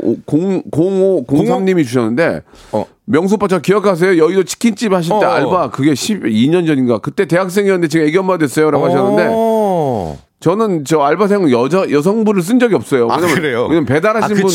05 0.71 1.25
03님이 1.27 1.83
주셨는데 1.83 2.41
어. 2.71 2.85
명수 3.05 3.35
오빠 3.35 3.47
저 3.49 3.59
기억하세요? 3.59 4.17
여의도 4.17 4.43
치킨집 4.43 4.93
하실 4.93 5.09
때 5.19 5.25
어. 5.25 5.29
알바 5.29 5.71
그게 5.71 5.91
12년 5.91 6.65
전인가 6.65 6.99
그때 6.99 7.25
대학생이었는데 7.25 7.89
지금 7.89 8.05
애기 8.07 8.17
엄마 8.17 8.37
됐어요라고 8.37 8.85
하셨는데 8.85 9.27
오. 9.33 10.17
저는 10.39 10.85
저 10.85 10.99
알바생 11.01 11.51
여자 11.51 11.89
여성분을 11.89 12.43
쓴 12.43 12.59
적이 12.59 12.75
없어요. 12.75 13.07
아, 13.09 13.15
왜냐면, 13.15 13.35
그래요? 13.35 13.61
왜냐면 13.63 13.85
배달하신 13.85 14.37
아, 14.37 14.39
분. 14.41 14.49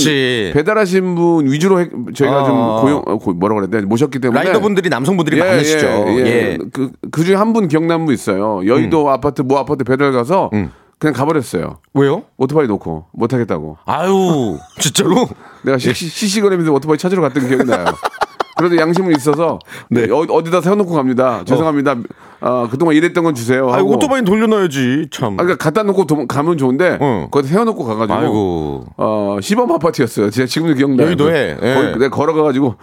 배달하신 0.54 1.14
분 1.16 1.46
위주로 1.50 1.80
해- 1.80 1.88
저희가 2.14 2.42
아. 2.42 2.44
좀 2.44 2.80
고용 2.82 3.02
어, 3.04 3.18
고- 3.18 3.32
뭐라 3.34 3.56
그래야 3.56 3.68
돼 3.68 3.80
모셨기 3.86 4.20
때문에 4.20 4.44
라이더분들이 4.44 4.88
남성분들이 4.88 5.38
많으시죠. 5.40 5.86
예, 5.86 6.14
예. 6.18 6.26
예. 6.26 6.58
그, 6.72 6.92
그 7.10 7.24
중에 7.24 7.34
한 7.34 7.52
분 7.52 7.66
기억나는 7.68 8.06
분 8.06 8.14
있어요. 8.14 8.62
여의도 8.64 9.10
아파트 9.10 9.42
모 9.42 9.58
아파트 9.58 9.82
배달 9.84 10.12
가서 10.12 10.50
그냥 11.02 11.14
가버렸어요. 11.14 11.78
왜요? 11.94 12.22
오토바이 12.36 12.68
놓고 12.68 13.06
못 13.12 13.32
하겠다고. 13.32 13.76
아유, 13.86 14.56
진짜로? 14.78 15.28
내가 15.62 15.76
시- 15.76 15.92
시- 15.92 16.06
시시거리면서 16.08 16.72
오토바이 16.72 16.96
찾으러 16.96 17.20
갔던 17.22 17.48
기억이 17.48 17.64
나요. 17.64 17.86
그래도 18.56 18.76
양심은 18.76 19.10
있어서 19.16 19.58
네. 19.90 20.08
어, 20.12 20.18
어디다 20.18 20.60
세워놓고 20.60 20.92
갑니다. 20.92 21.42
죄송합니다. 21.44 21.96
아, 22.40 22.68
그동안 22.70 22.94
일했던 22.94 23.24
건 23.24 23.34
주세요. 23.34 23.68
아. 23.72 23.82
오토바이 23.82 24.22
돌려놔야지, 24.22 25.08
참. 25.10 25.32
아, 25.32 25.42
그러니까 25.42 25.56
갖다 25.56 25.82
놓고 25.82 26.04
도- 26.06 26.28
가면 26.28 26.56
좋은데 26.56 26.98
응. 27.02 27.26
거기 27.32 27.48
세워놓고 27.48 27.84
가가지고 27.84 28.14
아이고. 28.20 28.86
어 28.96 29.38
시범 29.40 29.72
아파트였어요. 29.72 30.30
제가 30.30 30.46
지금도 30.46 30.74
기억나요. 30.74 31.08
여의도에, 31.08 31.56
예. 31.60 31.74
거기 31.74 31.98
내가 31.98 32.10
걸어가가지고 32.10 32.76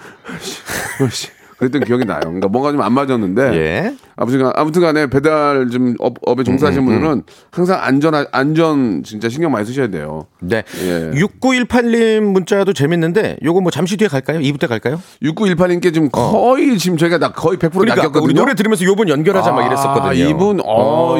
씨, 1.09 1.29
그랬던 1.59 1.83
기억이 1.83 2.05
나요. 2.05 2.21
그러니까 2.23 2.47
뭔가 2.47 2.71
좀 2.71 2.79
안 2.81 2.93
맞았는데 2.93 3.53
예. 3.53 3.93
아무튼 4.15 4.49
아무튼간에 4.55 5.07
배달 5.07 5.69
좀 5.69 5.93
업, 5.99 6.15
업에 6.25 6.41
음, 6.41 6.43
종사하시는 6.45 6.85
분들은 6.85 7.23
항상 7.51 7.79
안전 7.81 8.13
안전 8.31 9.03
진짜 9.03 9.27
신경 9.29 9.51
많이 9.51 9.65
쓰셔야 9.65 9.87
돼요. 9.87 10.25
네. 10.39 10.63
예. 10.83 11.11
6918님 11.11 12.21
문자도 12.21 12.73
재밌는데, 12.73 13.37
요거 13.43 13.61
뭐 13.61 13.71
잠시 13.71 13.97
뒤에 13.97 14.07
갈까요? 14.07 14.39
2부 14.39 14.59
때 14.59 14.67
갈까요? 14.67 15.01
6918님께 15.21 15.93
지금 15.93 16.09
거의 16.09 16.77
지금 16.77 16.97
저희가 16.97 17.17
나 17.17 17.31
거의 17.33 17.57
100% 17.57 17.65
어. 17.67 17.69
그러니까 17.79 17.95
낚였거든요. 17.95 18.23
우리 18.25 18.33
노래 18.33 18.53
들으면서 18.55 18.85
요번 18.85 19.09
연결하자 19.09 19.51
막 19.51 19.65
이랬었거든요. 19.65 20.07
아, 20.09 20.13
이분 20.13 20.59
어, 20.65 21.17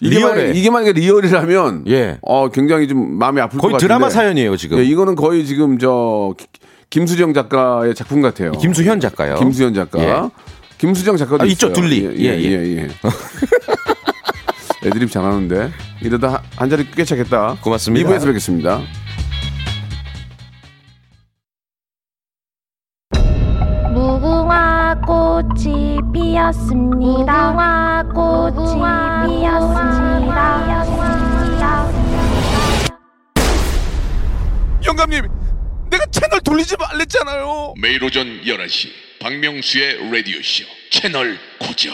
이게 0.00 0.06
이게 0.08 0.18
리얼해. 0.18 0.42
만약, 0.42 0.56
이게 0.56 0.70
만약에 0.70 0.92
리얼이라면 0.92 1.84
예. 1.88 2.18
어 2.20 2.48
굉장히 2.50 2.86
좀 2.88 3.18
마음이 3.18 3.40
아플 3.40 3.56
것 3.58 3.62
거의 3.62 3.72
같은데 3.72 3.86
드라마 3.88 4.10
사연이에요, 4.10 4.56
지금. 4.58 4.78
예, 4.78 4.84
이거는 4.84 5.14
거의 5.14 5.46
지금 5.46 5.78
저 5.78 6.34
기- 6.36 6.46
김수정 6.96 7.34
작가의 7.34 7.94
작품 7.94 8.22
같아요. 8.22 8.52
김수현 8.52 9.00
작가요. 9.00 9.34
김수현 9.34 9.74
작가. 9.74 9.98
예. 10.02 10.30
김수정 10.78 11.18
작가도 11.18 11.42
아, 11.42 11.46
있죠. 11.48 11.70
둘리. 11.70 12.06
예, 12.06 12.10
예, 12.16 12.38
예, 12.40 12.50
예. 12.52 12.76
예. 12.78 12.88
애드립 14.88 15.10
잘하는데 15.10 15.72
이러다 16.00 16.28
한- 16.32 16.40
한 16.56 16.70
자리 16.70 16.90
꿰차겠다. 16.90 17.58
고맙습니다. 17.60 18.08
2부에서 18.08 18.24
뵙겠습니다. 18.24 18.80
무궁화 23.92 25.00
꽃이 25.06 25.98
피었습니다. 26.12 27.52
무궁화 27.52 28.04
꽃이 28.14 28.80
피었습니다. 29.26 30.76
영감님, 34.86 35.26
내가 35.90 36.04
채널 36.10 36.25
돌리지 36.46 36.76
말랬잖아요. 36.78 37.74
매일 37.82 38.02
오전 38.04 38.24
11시 38.24 38.86
박명수의 39.20 40.12
라디오 40.12 40.36
쇼 40.40 40.64
채널 40.92 41.36
고정 41.58 41.92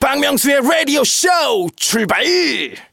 박명수의 0.00 0.60
라디오 0.62 1.04
쇼 1.04 1.28
출발 1.76 2.24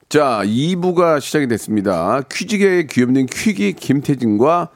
자, 0.09 0.41
2부가 0.43 1.21
시작이 1.21 1.47
됐습니다. 1.47 2.21
퀴즈계의 2.29 2.88
귀염둥이 2.88 3.27
퀴기 3.27 3.73
김태진과 3.73 4.69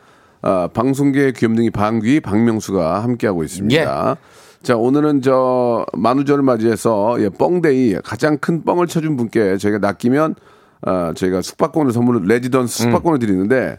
아, 0.44 0.70
방송계의 0.74 1.34
귀염둥이 1.34 1.72
방귀 1.72 2.22
박명수가 2.22 3.04
함께하고 3.04 3.44
있습니다. 3.44 4.18
자, 4.62 4.78
오늘은 4.78 5.24
저 5.24 5.86
만우절을 5.92 6.42
맞이해서 6.42 7.18
예, 7.20 7.28
뻥day 7.28 7.96
가장 8.02 8.38
큰 8.38 8.64
뻥을 8.64 8.88
쳐준 8.88 9.18
분께 9.18 9.58
저희가 9.58 9.80
낚이면 9.80 10.36
아, 10.84 11.14
저희가 11.18 11.42
숙박권을 11.42 11.92
선물로 11.92 12.20
레지던스 12.28 12.84
숙박권을 12.84 13.20
드리는데 13.20 13.78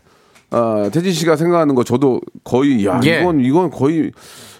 아, 0.54 0.88
태진 0.92 1.12
씨가 1.12 1.36
생각하는 1.36 1.74
거 1.74 1.82
저도 1.82 2.20
거의 2.44 2.86
야 2.86 3.00
예. 3.04 3.20
이건 3.20 3.40
이건 3.40 3.70
거의 3.70 4.12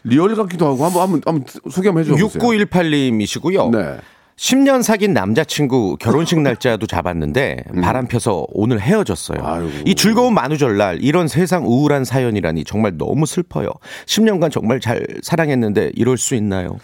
real 0.03 0.35
같기도 0.35 0.67
하고 0.67 0.85
한번 0.85 1.03
한번 1.03 1.21
한번 1.25 1.45
소개 1.71 1.89
한번 1.89 2.03
해줘 2.05 2.13
보세요. 2.17 2.29
6918님이시고요. 2.29 3.71
네. 3.71 3.97
10년 4.37 4.83
사귄 4.83 5.13
남자친구 5.13 5.97
결혼식 6.01 6.41
날짜도 6.41 6.87
잡았는데 6.89 7.65
바람 7.83 8.09
펴서 8.09 8.45
오늘 8.49 8.81
헤어졌어요. 8.81 9.39
음. 9.39 9.47
아이고. 9.47 9.71
이 9.85 9.95
즐거운 9.95 10.35
만우절날 10.35 10.99
이런 11.03 11.29
세상 11.29 11.65
우울한 11.65 12.05
사연이라니 12.05 12.65
정말 12.65 12.99
너무 12.99 13.27
슬퍼요. 13.27 13.71
10년간 14.07 14.51
정말 14.51 14.81
잘 14.81 15.07
사랑했는데 15.23 15.93
이럴 15.95 16.19
수 16.19 16.35
있나요? 16.35 16.79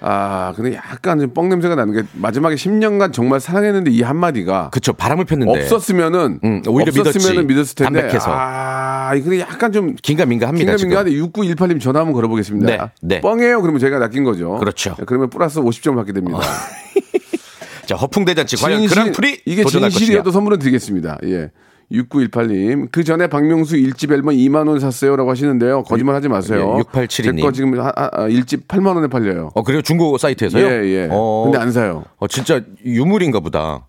아, 0.00 0.52
근데 0.56 0.74
약간 0.76 1.18
좀 1.18 1.32
뻥 1.34 1.48
냄새가 1.48 1.74
나는 1.74 1.94
게 1.94 2.02
마지막에 2.12 2.54
10년간 2.56 3.12
정말 3.12 3.40
사랑했는데 3.40 3.90
이 3.90 4.02
한마디가 4.02 4.70
그쵸 4.70 4.92
바람을 4.92 5.24
폈는데 5.24 5.62
없었으면은 5.62 6.40
음, 6.44 6.62
오히려 6.68 6.92
없었으면은. 7.00 7.46
믿었을 7.46 7.74
텐데 7.74 8.00
담백해서. 8.02 8.26
아, 8.30 9.14
이거 9.16 9.38
약간 9.38 9.72
좀 9.72 9.94
긴가민가합니다. 10.00 10.72
긴가민가한데 10.76 11.12
6918님 11.12 11.80
전화 11.80 12.00
한번 12.00 12.12
걸어보겠습니다. 12.14 12.66
네, 12.66 12.78
네. 13.00 13.20
뻥이에요. 13.20 13.62
그러면 13.62 13.80
제가 13.80 13.98
낚인 13.98 14.24
거죠. 14.24 14.56
그렇죠. 14.58 14.90
어. 14.90 14.96
네, 14.98 15.04
그러면 15.06 15.30
플러스 15.30 15.60
50점 15.60 15.96
받게 15.96 16.12
됩니다. 16.12 16.38
자 17.86 17.96
허풍대잔치 17.96 18.56
과연 18.56 18.80
진실- 18.80 18.94
그랑프리 18.94 19.42
이게 19.44 19.62
진실이어도 19.64 19.90
것이냐? 20.24 20.32
선물은 20.32 20.58
드리겠습니다. 20.58 21.18
예. 21.24 21.50
6918님. 21.92 22.88
그 22.90 23.04
전에 23.04 23.26
박명수 23.26 23.76
1집 23.76 24.12
앨범 24.12 24.34
2만원 24.34 24.80
샀어요. 24.80 25.16
라고 25.16 25.30
하시는데요. 25.30 25.82
거짓말 25.84 26.14
하지 26.14 26.28
마세요. 26.28 26.74
예, 26.76 26.78
6872 26.78 27.30
님. 27.32 27.36
제거 27.38 27.52
지금 27.52 27.80
아, 27.80 27.92
아, 27.94 28.10
1집 28.28 28.66
8만원에 28.66 29.10
팔려요. 29.10 29.50
어 29.54 29.62
그래요 29.62 29.82
중고 29.82 30.18
사이트에서요? 30.18 30.64
예, 30.64 30.84
예. 30.86 31.08
어, 31.10 31.42
근데 31.44 31.58
안 31.58 31.70
사요. 31.72 32.04
어 32.18 32.26
진짜 32.26 32.60
유물인가 32.84 33.40
보다. 33.40 33.86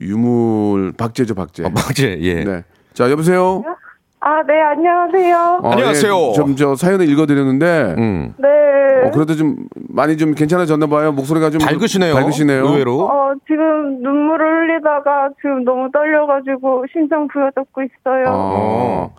유물, 0.00 0.92
박제죠, 0.96 1.34
박제. 1.34 1.64
어, 1.64 1.70
맞지 1.70 2.18
예. 2.22 2.44
네. 2.44 2.64
자, 2.94 3.10
여보세요? 3.10 3.62
아, 4.20 4.42
네, 4.46 4.54
안녕하세요. 4.60 5.60
어, 5.62 5.70
안녕하세요. 5.72 6.28
예, 6.28 6.32
좀저 6.34 6.76
사연을 6.76 7.08
읽어드렸는데, 7.08 7.94
음. 7.98 8.34
네. 8.38 8.48
어, 9.04 9.10
그래도 9.10 9.34
좀 9.34 9.66
많이 9.88 10.16
좀 10.16 10.34
괜찮아졌나 10.34 10.86
봐요. 10.86 11.10
목소리가 11.12 11.50
좀 11.50 11.60
밝으시네요. 11.60 12.14
밝으시네요. 12.14 12.64
의외로. 12.68 13.00
어, 13.00 13.32
지금 13.48 14.00
눈물을 14.00 14.71
흘리다가 14.92 15.30
지금 15.40 15.64
너무 15.64 15.90
떨려가지고 15.90 16.84
심장 16.92 17.26
부여잡고 17.28 17.82
있어요. 17.82 18.24
어, 18.28 19.14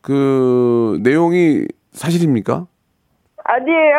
그 0.00 0.98
내용이 1.02 1.66
사실입니까? 1.92 2.66
아니에요. 3.44 3.96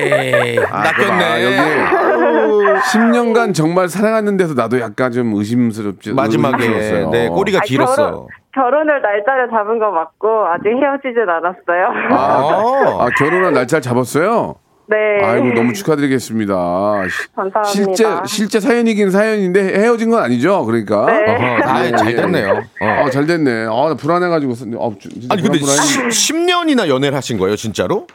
에이, 0.00 0.58
아, 0.70 0.82
낚였네. 0.82 1.44
여기 1.44 2.80
10년간 2.92 3.54
정말 3.54 3.88
사랑하는 3.88 4.36
데서 4.36 4.54
나도 4.54 4.80
약간 4.80 5.12
좀 5.12 5.32
의심스럽지. 5.34 6.14
마지막에 6.14 6.56
의심스러웠어요. 6.66 7.10
네 7.10 7.28
꼬리가 7.28 7.58
아, 7.58 7.60
길었어. 7.64 7.96
결혼, 7.96 8.26
결혼을 8.52 9.02
날짜를 9.02 9.50
잡은 9.50 9.78
거 9.78 9.90
맞고 9.92 10.46
아직 10.48 10.68
헤어지진 10.70 11.28
않았어요. 11.28 11.86
아, 12.10 13.04
아, 13.04 13.08
결혼한 13.16 13.52
날짜를 13.52 13.82
잡았어요? 13.82 14.56
네. 14.90 15.20
아이고, 15.22 15.52
너무 15.52 15.72
축하드리겠습니다. 15.74 17.02
시- 17.08 17.28
감사합니다. 17.36 17.64
실제, 17.64 18.04
실제 18.26 18.60
사연이긴 18.60 19.10
사연인데 19.10 19.60
헤어진 19.78 20.10
건 20.10 20.22
아니죠? 20.22 20.64
그러니까. 20.64 21.04
네. 21.06 21.34
어허, 21.34 21.68
아, 21.68 21.96
잘 21.96 22.16
됐네요. 22.16 22.52
어. 22.80 22.84
아, 22.86 23.10
잘 23.10 23.26
됐네. 23.26 23.66
아, 23.66 23.88
나 23.88 23.94
불안해가지고. 23.94 24.52
어, 24.78 24.92
주- 24.98 25.08
진짜 25.10 25.28
아니 25.30 25.42
근데 25.42 25.58
불안, 25.58 25.76
불안해. 25.76 26.10
10, 26.10 26.36
년이나 26.36 26.88
연애를 26.88 27.16
하신 27.16 27.38
거예요, 27.38 27.56
진짜로? 27.56 28.06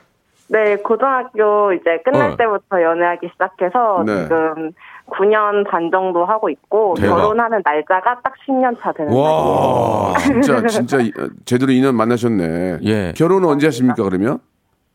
네, 0.47 0.75
고등학교 0.77 1.73
이제 1.73 1.99
끝날 2.03 2.31
어. 2.31 2.35
때부터 2.37 2.81
연애하기 2.81 3.29
시작해서 3.33 4.03
네. 4.05 4.23
지금 4.23 4.71
9년 5.09 5.67
반 5.69 5.89
정도 5.91 6.25
하고 6.25 6.49
있고 6.49 6.95
대박. 6.97 7.15
결혼하는 7.15 7.61
날짜가 7.63 8.19
딱 8.23 8.33
10년 8.47 8.75
차 8.81 8.91
되는 8.93 9.09
날이에요. 9.11 9.23
아, 9.25 10.13
진짜 10.19 10.67
진짜 10.67 10.97
제대로 11.45 11.71
인연 11.71 11.95
만나셨네. 11.95 12.79
예. 12.83 13.13
결혼은 13.15 13.47
언제 13.47 13.67
하십니까 13.67 14.03
그러면? 14.03 14.39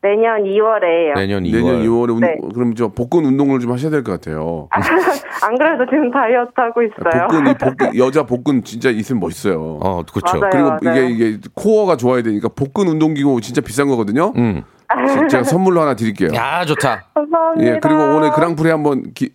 내년 0.00 0.44
2월에요. 0.44 1.14
내년 1.16 1.42
2월. 1.42 1.52
내년 1.52 1.82
2월에 1.82 2.10
운, 2.10 2.20
네. 2.20 2.36
그럼 2.54 2.74
저 2.76 2.88
복근 2.88 3.24
운동을 3.24 3.58
좀 3.58 3.72
하셔야 3.72 3.90
될 3.90 4.04
것 4.04 4.12
같아요. 4.12 4.68
안 5.42 5.56
그래도 5.58 5.84
지금 5.86 6.10
다이어트 6.12 6.52
하고 6.54 6.82
있어요. 6.82 7.26
복근 7.28 7.46
이 7.50 7.54
복근 7.54 7.96
여자 7.98 8.22
복근 8.24 8.62
진짜 8.62 8.90
있으면 8.90 9.18
멋있어요. 9.20 9.78
어, 9.82 10.02
그렇죠. 10.04 10.38
맞아요. 10.38 10.50
그리고 10.52 10.68
맞아요. 10.84 11.04
이게 11.08 11.26
이게 11.34 11.38
코어가 11.54 11.96
좋아야 11.96 12.22
되니까 12.22 12.48
복근 12.48 12.86
운동 12.88 13.14
기구 13.14 13.40
진짜 13.40 13.60
비싼 13.60 13.88
거거든요. 13.88 14.32
음. 14.36 14.62
제- 15.08 15.26
제가 15.28 15.42
선물로 15.44 15.80
하나 15.82 15.94
드릴게요. 15.94 16.30
야, 16.34 16.64
좋다. 16.64 17.06
감사합니다. 17.14 17.74
예, 17.74 17.78
그리고 17.80 18.00
오늘 18.16 18.30
그랑프리 18.30 18.70
한번 18.70 19.12
기, 19.14 19.30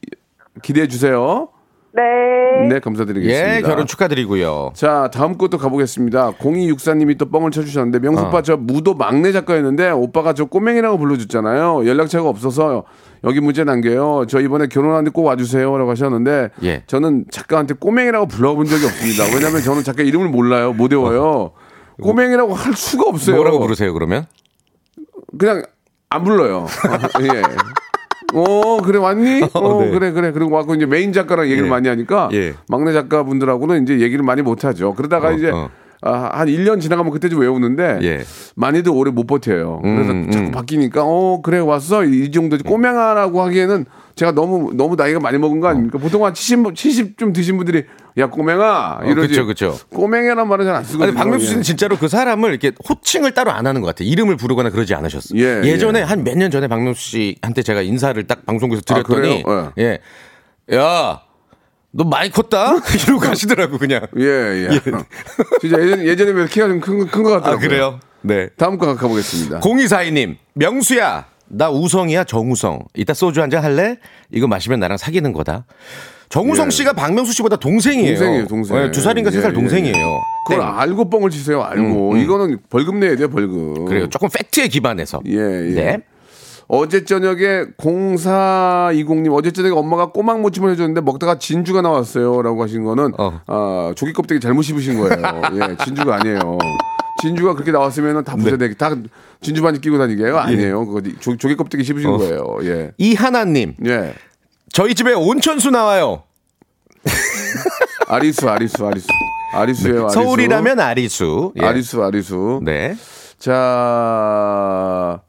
기대해 0.62 0.88
주세요. 0.88 1.50
네. 1.96 2.68
네, 2.68 2.80
감사드리겠습니다. 2.80 3.58
예, 3.58 3.62
결혼 3.62 3.86
축하드리고요. 3.86 4.72
자, 4.74 5.10
다음 5.14 5.38
것도 5.38 5.60
가보겠습니다. 5.60 6.32
0264님이 6.34 7.18
또 7.20 7.30
뻥을 7.30 7.52
쳐주셨는데, 7.52 8.00
명수 8.00 8.24
오빠 8.24 8.42
저 8.42 8.58
무도 8.58 8.96
막내 8.96 9.32
작가였는데, 9.32 9.92
오빠가 9.92 10.34
저 10.34 10.46
꼬맹이라고 10.46 10.98
불러줬잖아요. 10.98 11.86
연락처가 11.86 12.28
없어서 12.30 12.86
여기 13.24 13.40
문제 13.42 13.64
남겨요. 13.64 14.26
저 14.28 14.40
이번에 14.40 14.68
결혼하는데 14.68 15.12
꼭 15.12 15.24
와주세요. 15.26 15.78
라고 15.78 15.92
하셨는데, 15.92 16.50
예. 16.64 16.84
저는 16.88 17.26
작가한테 17.30 17.76
꼬맹이라고 17.76 18.28
불러본 18.28 18.66
적이 18.66 18.86
없습니다. 18.86 19.26
왜냐면 19.36 19.62
저는 19.62 19.84
작가 19.84 20.02
이름을 20.02 20.30
몰라요. 20.30 20.74
못 20.74 20.92
외워요. 20.92 21.52
꼬맹이라고 22.02 22.56
할 22.56 22.74
수가 22.74 23.04
없어요. 23.08 23.36
뭐라고 23.36 23.60
부르세요, 23.60 23.94
그러면? 23.94 24.26
그냥 25.38 25.64
안 26.10 26.24
불러요. 26.24 26.66
예. 27.22 27.42
어 28.34 28.82
그래 28.82 29.00
왔니? 29.00 29.42
어 29.54 29.84
네. 29.84 29.92
그래 29.92 30.12
그래 30.12 30.32
그리고 30.32 30.52
와고 30.52 30.76
이제 30.76 30.86
메인 30.86 31.14
작가랑 31.14 31.46
얘기를 31.46 31.66
예. 31.66 31.70
많이 31.70 31.88
하니까 31.88 32.30
예. 32.34 32.54
막내 32.68 32.94
작가분들하고는 32.94 33.84
이제 33.84 34.00
얘기를 34.00 34.24
많이 34.24 34.42
못 34.42 34.66
하죠. 34.66 34.94
그러다가 34.94 35.30
어, 35.30 35.32
이제 35.34 35.50
어. 35.50 35.70
아, 36.06 36.30
한 36.34 36.48
1년 36.48 36.82
지나가면 36.82 37.12
그때 37.14 37.30
좀 37.30 37.40
외우는데 37.40 38.00
예. 38.04 38.24
많이들 38.56 38.92
오래 38.92 39.10
못 39.10 39.26
버텨요. 39.26 39.80
그래서 39.82 40.12
음, 40.12 40.30
자꾸 40.32 40.46
음. 40.48 40.52
바뀌니까 40.52 41.04
어 41.04 41.42
그래 41.42 41.60
왔어 41.60 42.04
이 42.04 42.30
정도지 42.30 42.64
꼬맹아라고 42.64 43.42
하기에는 43.42 43.86
제가 44.16 44.34
너무 44.34 44.72
너무 44.74 44.96
나이가 44.96 45.20
많이 45.20 45.38
먹은 45.38 45.60
거 45.60 45.68
아닙니까? 45.70 45.98
보통 45.98 46.26
한 46.26 46.34
70, 46.34 46.74
70좀 46.74 47.34
드신 47.34 47.58
분들이 47.58 47.86
야 48.18 48.28
꼬맹아 48.28 49.00
어, 49.02 49.06
이러지. 49.06 49.30
그쵸, 49.30 49.46
그쵸. 49.46 49.80
꼬맹이란 49.90 50.48
말은 50.48 50.66
잘 50.66 50.76
안 50.76 50.84
쓰거든요. 50.84 51.08
아니, 51.08 51.16
박명수 51.18 51.46
씨는 51.48 51.60
예. 51.60 51.64
진짜로 51.64 51.98
그 51.98 52.08
사람을 52.08 52.50
이렇게 52.52 52.72
호칭을 52.88 53.34
따로 53.34 53.52
안 53.52 53.66
하는 53.66 53.82
것 53.82 53.88
같아요. 53.88 54.08
이름을 54.08 54.38
부르거나 54.38 54.70
그러지 54.70 54.94
않으셨어요. 54.94 55.40
예, 55.42 55.78
전에 55.78 56.00
예. 56.00 56.04
한몇 56.04 56.38
년 56.38 56.52
전에 56.52 56.68
박명수 56.68 57.02
씨한테 57.02 57.64
제가 57.64 57.82
인사를 57.82 58.22
딱 58.28 58.46
방송국에서 58.46 58.84
아, 58.90 58.94
드렸더니, 59.04 59.44
그래요? 59.44 59.74
예. 59.80 60.00
야, 60.76 61.22
너 61.92 62.04
많이 62.04 62.30
컸다? 62.32 62.76
이러고 63.06 63.20
가시더라고, 63.20 63.78
그냥. 63.78 64.02
예, 64.18 64.24
예. 64.70 64.70
진짜 65.62 65.80
예전, 65.82 66.06
예전에 66.06 66.34
비해서 66.34 66.50
키가 66.52 66.68
좀큰것 66.68 67.12
같더라고요. 67.24 67.54
아, 67.56 67.58
그래요? 67.58 68.00
네. 68.22 68.50
다음 68.58 68.78
거 68.78 68.96
가보겠습니다. 68.96 69.60
0242님, 69.60 70.38
명수야, 70.54 71.26
나 71.48 71.70
우성이야, 71.70 72.24
정우성. 72.24 72.86
이따 72.96 73.14
소주 73.14 73.42
한 73.42 73.50
잔 73.50 73.64
할래? 73.64 73.98
이거 74.32 74.48
마시면 74.48 74.80
나랑 74.80 74.98
사귀는 74.98 75.34
거다. 75.34 75.66
정우성 76.34 76.66
예. 76.66 76.70
씨가 76.72 76.94
박명수 76.94 77.32
씨보다 77.32 77.58
동생이에요. 77.58 78.16
동생이에요, 78.18 78.48
동생. 78.48 78.76
네, 78.76 78.90
두 78.90 79.02
살인가 79.02 79.30
세살 79.30 79.52
예, 79.52 79.54
동생이에요. 79.54 79.96
예, 79.96 80.02
예. 80.02 80.20
그걸 80.48 80.66
네. 80.66 80.66
알고 80.66 81.08
뻥을 81.12 81.30
치세요, 81.30 81.62
알고. 81.62 82.18
이거는 82.18 82.58
벌금 82.72 83.00
내야 83.00 83.16
돼요, 83.16 83.30
벌금. 83.30 83.86
그래요. 83.86 84.10
조금 84.10 84.30
팩트에 84.34 84.68
기반해서. 84.68 85.22
예, 85.28 85.38
예. 85.38 85.74
네. 85.76 85.98
어제 86.68 87.06
저녁에 87.06 87.66
0420님 87.78 89.32
어제 89.32 89.52
저녁에 89.52 89.76
엄마가 89.76 90.08
꼬막 90.08 90.40
무침을 90.42 90.72
해줬는데 90.72 91.02
먹다가 91.02 91.38
진주가 91.38 91.84
나왔어요라고 91.84 92.64
하신 92.64 92.84
거는 92.84 93.12
어. 93.20 93.42
아, 93.46 93.94
조기 93.96 94.14
껍데기 94.14 94.42
잘못 94.42 94.64
씹으신 94.64 95.00
거예요. 95.00 95.12
예, 95.54 95.86
진주가 95.86 96.16
아니에요. 96.16 96.58
진주가 97.22 97.54
그렇게 97.54 97.72
나왔으면은 97.72 98.24
다 98.24 98.36
부셔내기 98.36 98.76
다 98.76 98.96
진주 99.40 99.62
반지 99.62 99.80
끼고 99.80 100.00
다니게요? 100.00 100.36
아니에요. 100.36 100.84
그거 100.88 101.02
조, 101.20 101.38
조개 101.38 101.54
껍데기 101.56 101.84
씹으신 101.84 102.10
어. 102.10 102.18
거예요. 102.18 102.58
예. 102.64 102.92
이하나님, 102.98 103.76
예. 103.86 104.16
저희 104.74 104.96
집에 104.96 105.14
온천수 105.14 105.70
나와요. 105.70 106.24
아리수, 108.08 108.50
아리수, 108.50 108.86
아리수. 108.86 109.08
아리수예요, 109.54 110.06
아리수. 110.06 110.14
서울이라면 110.16 110.80
아리수. 110.80 111.54
예. 111.62 111.66
아리수, 111.66 112.04
아리수. 112.04 112.60
네. 112.64 112.98
자, 113.38 115.22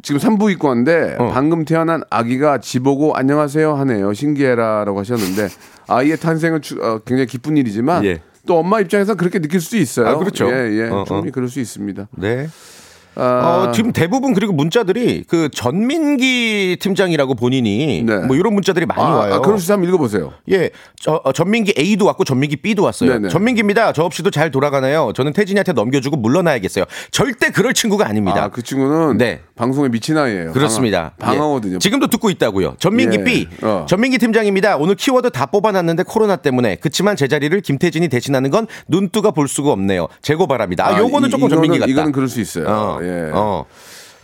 지금 0.00 0.18
3부 0.18 0.50
입고 0.52 0.68
왔는데 0.68 1.16
어. 1.18 1.28
방금 1.30 1.66
태어난 1.66 2.02
아기가 2.08 2.58
지보고 2.58 3.14
안녕하세요 3.14 3.74
하네요. 3.74 4.14
신기해라라고 4.14 4.98
하셨는데 5.00 5.48
아이의 5.88 6.16
탄생은 6.16 6.62
추- 6.62 6.80
어, 6.82 7.00
굉장히 7.04 7.26
기쁜 7.26 7.58
일이지만 7.58 8.02
예. 8.06 8.22
또 8.46 8.58
엄마 8.58 8.80
입장에서 8.80 9.14
그렇게 9.14 9.40
느낄 9.40 9.60
수도 9.60 9.76
있어요. 9.76 10.08
아, 10.08 10.16
그렇죠. 10.16 10.48
예, 10.50 10.70
예. 10.72 10.88
어, 10.88 11.04
충분히 11.06 11.28
어. 11.28 11.32
그럴 11.32 11.48
수 11.50 11.60
있습니다. 11.60 12.08
네. 12.16 12.48
아, 13.14 13.66
어, 13.68 13.72
지금 13.72 13.92
대부분 13.92 14.32
그리고 14.34 14.52
문자들이 14.52 15.24
그 15.28 15.48
전민기 15.52 16.76
팀장이라고 16.80 17.34
본인이 17.34 18.02
네. 18.04 18.16
뭐 18.18 18.36
이런 18.36 18.54
문자들이 18.54 18.86
많이 18.86 19.00
아, 19.02 19.04
와요. 19.14 19.34
아, 19.34 19.40
그럴 19.40 19.58
수 19.58 19.64
있으면 19.64 19.86
읽어보세요. 19.88 20.32
예, 20.50 20.70
저, 20.98 21.20
어, 21.24 21.32
전민기 21.32 21.74
A도 21.78 22.06
왔고 22.06 22.24
전민기 22.24 22.56
B도 22.56 22.82
왔어요. 22.82 23.12
네네. 23.12 23.28
전민기입니다. 23.28 23.92
저 23.92 24.02
없이도 24.04 24.30
잘 24.30 24.50
돌아가나요? 24.50 25.12
저는 25.14 25.32
태진이한테 25.32 25.72
넘겨주고 25.72 26.16
물러나야겠어요. 26.16 26.84
절대 27.10 27.50
그럴 27.50 27.74
친구가 27.74 28.06
아닙니다. 28.08 28.44
아, 28.44 28.48
그 28.48 28.62
친구는 28.62 29.18
네. 29.18 29.40
방송에 29.56 29.88
미친 29.88 30.16
아이예요. 30.16 30.52
그렇습니다. 30.52 31.12
방어, 31.18 31.36
방어거든요. 31.38 31.74
예. 31.74 31.78
지금도 31.78 32.06
듣고 32.08 32.30
있다고요. 32.30 32.76
전민기 32.78 33.18
예. 33.20 33.24
B. 33.24 33.48
어. 33.62 33.86
전민기 33.88 34.18
팀장입니다. 34.18 34.76
오늘 34.76 34.94
키워드 34.94 35.30
다 35.30 35.46
뽑아놨는데 35.46 36.04
코로나 36.04 36.36
때문에 36.36 36.76
그치만 36.76 37.16
제 37.16 37.28
자리를 37.28 37.60
김태진이 37.60 38.08
대신하는 38.08 38.50
건 38.50 38.66
눈뜨가 38.88 39.30
볼 39.32 39.48
수가 39.48 39.70
없네요. 39.72 40.08
재고 40.22 40.46
바랍니다. 40.46 40.86
아, 40.88 40.98
요거는 40.98 41.28
이- 41.28 41.30
조금 41.30 41.46
이거는, 41.46 41.56
전민기 41.56 41.78
같다. 41.78 41.90
이거는 41.90 42.12
그럴 42.12 42.28
수 42.28 42.40
있어요. 42.40 42.66
어, 42.68 42.98
예. 43.02 43.30
어. 43.34 43.64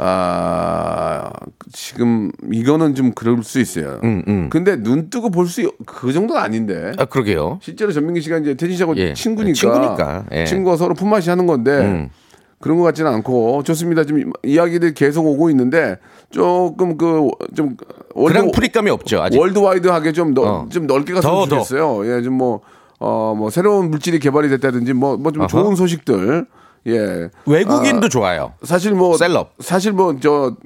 아, 0.01 1.29
지금 1.73 2.31
이거는 2.53 2.95
좀 2.95 3.13
그럴 3.13 3.43
수 3.43 3.59
있어요. 3.61 3.99
음, 4.05 4.23
음. 4.29 4.49
근데 4.51 4.77
눈 4.81 5.11
뜨고 5.11 5.31
볼 5.31 5.47
수 5.47 5.69
그 5.87 6.13
정도는 6.13 6.41
아닌데. 6.41 6.93
아, 6.99 7.05
그러게요. 7.05 7.59
실제로 7.63 7.91
전민기 7.93 8.21
씨가 8.21 8.39
이제 8.39 8.55
태진 8.55 8.77
씨하고 8.77 8.97
예. 8.97 9.13
친구니까, 9.15 9.55
친구니까, 9.55 10.25
예. 10.33 10.45
친구가 10.45 10.77
서로 10.77 10.95
품앗이 10.95 11.31
하는 11.31 11.47
건데 11.47 11.71
음. 11.79 12.11
그런 12.61 12.79
것 12.79 12.85
같지는 12.85 13.11
않고 13.13 13.63
좋습니다. 13.65 14.05
지금 14.05 14.33
이야기들이 14.45 14.95
계속 14.95 15.27
오고 15.27 15.51
있는데 15.51 15.99
조금 16.31 16.97
그 16.97 17.29
좀 17.57 17.77
그랑프리감이 18.15 18.91
없죠. 18.91 19.21
아직. 19.23 19.39
worldwide하게 19.39 20.13
좀, 20.13 20.33
넓, 20.35 20.45
어. 20.45 20.67
좀 20.71 20.87
넓게 20.87 21.13
더, 21.15 21.21
갔으면 21.21 21.49
더. 21.49 21.57
좋겠어요. 21.65 22.07
예, 22.17 22.23
좀 22.23 22.35
뭐, 22.35 22.61
어, 23.01 23.35
뭐, 23.37 23.49
새로운 23.51 23.91
물질이 23.91 24.19
개발이 24.19 24.49
됐다든지 24.49 24.93
뭐, 24.93 25.17
뭐 25.17 25.31
좀. 25.33 25.47
좋은 25.47 25.75
소식들. 25.77 26.47
예. 26.89 27.29
외국인도 27.47 28.07
아, 28.07 28.09
좋아요. 28.09 28.55
사실 28.63 28.95
뭐 28.95 29.17
셀럽. 29.17 29.53
사실 29.61 29.93
뭐저 29.93 30.57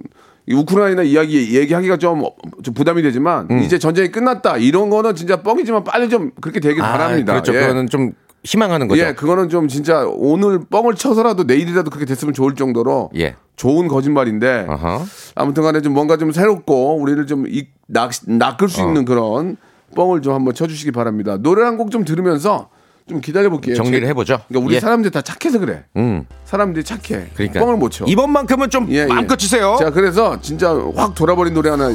우크라이나 0.51 1.03
이야기 1.03 1.57
얘기하기가 1.57 1.97
좀, 1.99 2.25
좀 2.63 2.75
부담이 2.75 3.03
되지만 3.03 3.49
이제 3.63 3.79
전쟁이 3.79 4.11
끝났다 4.11 4.57
이런 4.57 4.91
거는 4.91 5.15
진짜 5.15 5.43
뻥이지만 5.43 5.85
빨리 5.85 6.09
좀 6.09 6.31
그렇게 6.41 6.59
되길 6.61 6.81
바랍니다. 6.83 7.33
그렇죠. 7.35 7.55
예. 7.55 7.61
그거는 7.61 7.89
좀 7.89 8.13
희망하는 8.45 8.89
거죠. 8.89 9.01
예, 9.01 9.13
그거는 9.15 9.49
좀 9.49 9.69
진짜 9.69 10.05
오늘 10.05 10.65
뻥을 10.69 10.97
쳐서라도 10.97 11.45
내일이라도 11.45 11.91
그렇게 11.91 12.07
됐으면 12.07 12.35
좋을 12.35 12.57
정도로 12.57 13.11
예. 13.17 13.37
좋은 13.55 13.87
거짓말인데 13.87 14.67
어허. 14.69 15.03
아무튼간에 15.37 15.81
좀 15.81 15.93
뭔가 15.95 16.17
좀 16.17 16.33
새롭고 16.33 16.97
우리를 17.01 17.25
좀 17.29 17.47
이- 17.47 17.69
낚, 17.87 18.11
낚을 18.27 18.65
어. 18.65 18.69
수 18.69 18.81
있는 18.81 19.05
그런 19.05 19.57
뻥을 19.95 20.23
좀 20.23 20.35
한번 20.35 20.55
쳐주시기 20.55 20.91
바랍니다. 20.91 21.37
노래 21.39 21.63
한 21.63 21.77
곡 21.77 21.93
좀 21.93 22.05
들으면서 22.05 22.69
좀 23.09 23.21
기다려 23.21 23.51
볼게요. 23.51 23.75
정리를 23.75 24.07
해보죠. 24.09 24.41
그러니까 24.49 24.67
우리 24.67 24.77
예. 24.77 24.81
사람들 24.81 25.11
다 25.11 25.23
착해서 25.23 25.59
그래. 25.59 25.85
음. 25.97 26.25
사람들이 26.45 26.85
착해. 26.85 27.31
그러니까 27.35 27.61
뻥을 27.61 27.77
못 27.77 27.91
쳐. 27.91 28.05
이번만큼은 28.07 28.71
좀 28.71 28.87
예, 28.91 28.99
예. 29.01 29.07
마음껏 29.07 29.37
치세요. 29.37 29.77
자, 29.79 29.91
그래서 29.91 30.41
진짜 30.41 30.73
확 30.95 31.15
돌아버린 31.15 31.53
노래 31.55 31.71
하나 31.71 31.91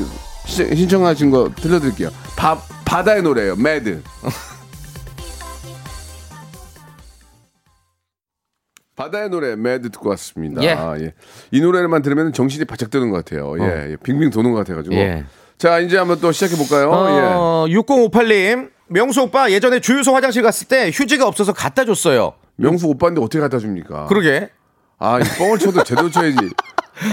시- 0.45 0.75
신청하신 0.75 1.31
거 1.31 1.49
들려드릴게요. 1.55 2.09
바, 2.35 2.57
바다의 2.85 3.21
노래예요. 3.23 3.55
Mad. 3.55 4.01
바다의 8.95 9.29
노래 9.29 9.55
Mad 9.55 9.91
듣고 9.91 10.09
왔습니다. 10.09 10.63
예. 10.63 10.69
아, 10.71 10.97
예. 10.99 11.13
이 11.51 11.61
노래만 11.61 12.01
들으면 12.01 12.33
정신이 12.33 12.65
바짝 12.65 12.89
드는 12.89 13.11
것 13.11 13.23
같아요. 13.23 13.53
예, 13.59 13.91
예. 13.91 13.95
빙빙 14.01 14.31
도는 14.31 14.51
것 14.53 14.57
같아가지고. 14.59 14.95
예. 14.95 15.23
자, 15.59 15.79
이제 15.79 15.97
한번 15.97 16.19
또 16.19 16.31
시작해 16.31 16.55
볼까요? 16.55 16.87
예. 17.09 17.21
어, 17.35 17.65
6058님. 17.69 18.71
명수 18.89 19.21
오빠 19.23 19.51
예전에 19.51 19.79
주유소 19.79 20.13
화장실 20.15 20.43
갔을 20.43 20.67
때 20.67 20.91
휴지가 20.93 21.27
없어서 21.27 21.53
갖다 21.53 21.85
줬어요. 21.85 22.33
명수 22.55 22.87
오빠인데 22.87 23.21
어떻게 23.21 23.39
갖다 23.39 23.59
줍니까? 23.59 24.05
그러게. 24.07 24.49
아, 24.99 25.19
이 25.19 25.23
뻥을 25.37 25.59
쳐도 25.59 25.83
제대로 25.83 26.09
쳐야지. 26.09 26.37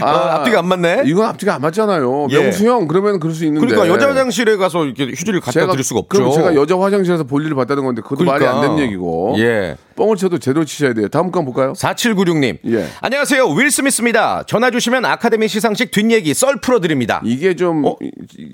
어, 0.02 0.06
앞뒤가 0.06 0.60
안 0.60 0.66
맞네. 0.66 1.02
이건 1.06 1.26
앞뒤가 1.26 1.54
안 1.54 1.60
맞잖아요. 1.60 2.28
예. 2.30 2.38
명수 2.38 2.66
형 2.66 2.88
그러면 2.88 3.20
그럴 3.20 3.34
수 3.34 3.44
있는데. 3.44 3.66
그러니까 3.66 3.92
여자 3.92 4.08
화장실에 4.08 4.56
가서 4.56 4.84
이렇게 4.84 5.04
휴지를 5.06 5.40
갖다 5.40 5.66
드릴 5.66 5.84
수가 5.84 6.00
없죠. 6.00 6.18
그럼 6.18 6.32
제가 6.32 6.54
여자 6.54 6.78
화장실에서 6.78 7.24
볼 7.24 7.44
일을 7.44 7.54
봤다는 7.56 7.84
건데 7.84 8.02
그것도 8.02 8.24
말이 8.24 8.46
안 8.46 8.60
되는 8.60 8.78
얘기고. 8.78 9.34
예. 9.38 9.76
뻥을 9.96 10.16
쳐도 10.16 10.38
제대로 10.38 10.64
치셔야 10.64 10.92
돼요. 10.92 11.08
다음 11.08 11.30
건 11.30 11.44
볼까요? 11.44 11.72
4796님. 11.74 12.58
예. 12.66 12.86
안녕하세요. 13.00 13.48
윌 13.50 13.70
스미스입니다. 13.70 14.42
전화 14.46 14.70
주시면 14.70 15.04
아카데미 15.04 15.48
시상식 15.48 15.90
뒷얘기 15.90 16.34
썰 16.34 16.56
풀어 16.60 16.80
드립니다. 16.80 17.20
이게 17.24 17.54
좀 17.54 17.84
어? 17.84 17.96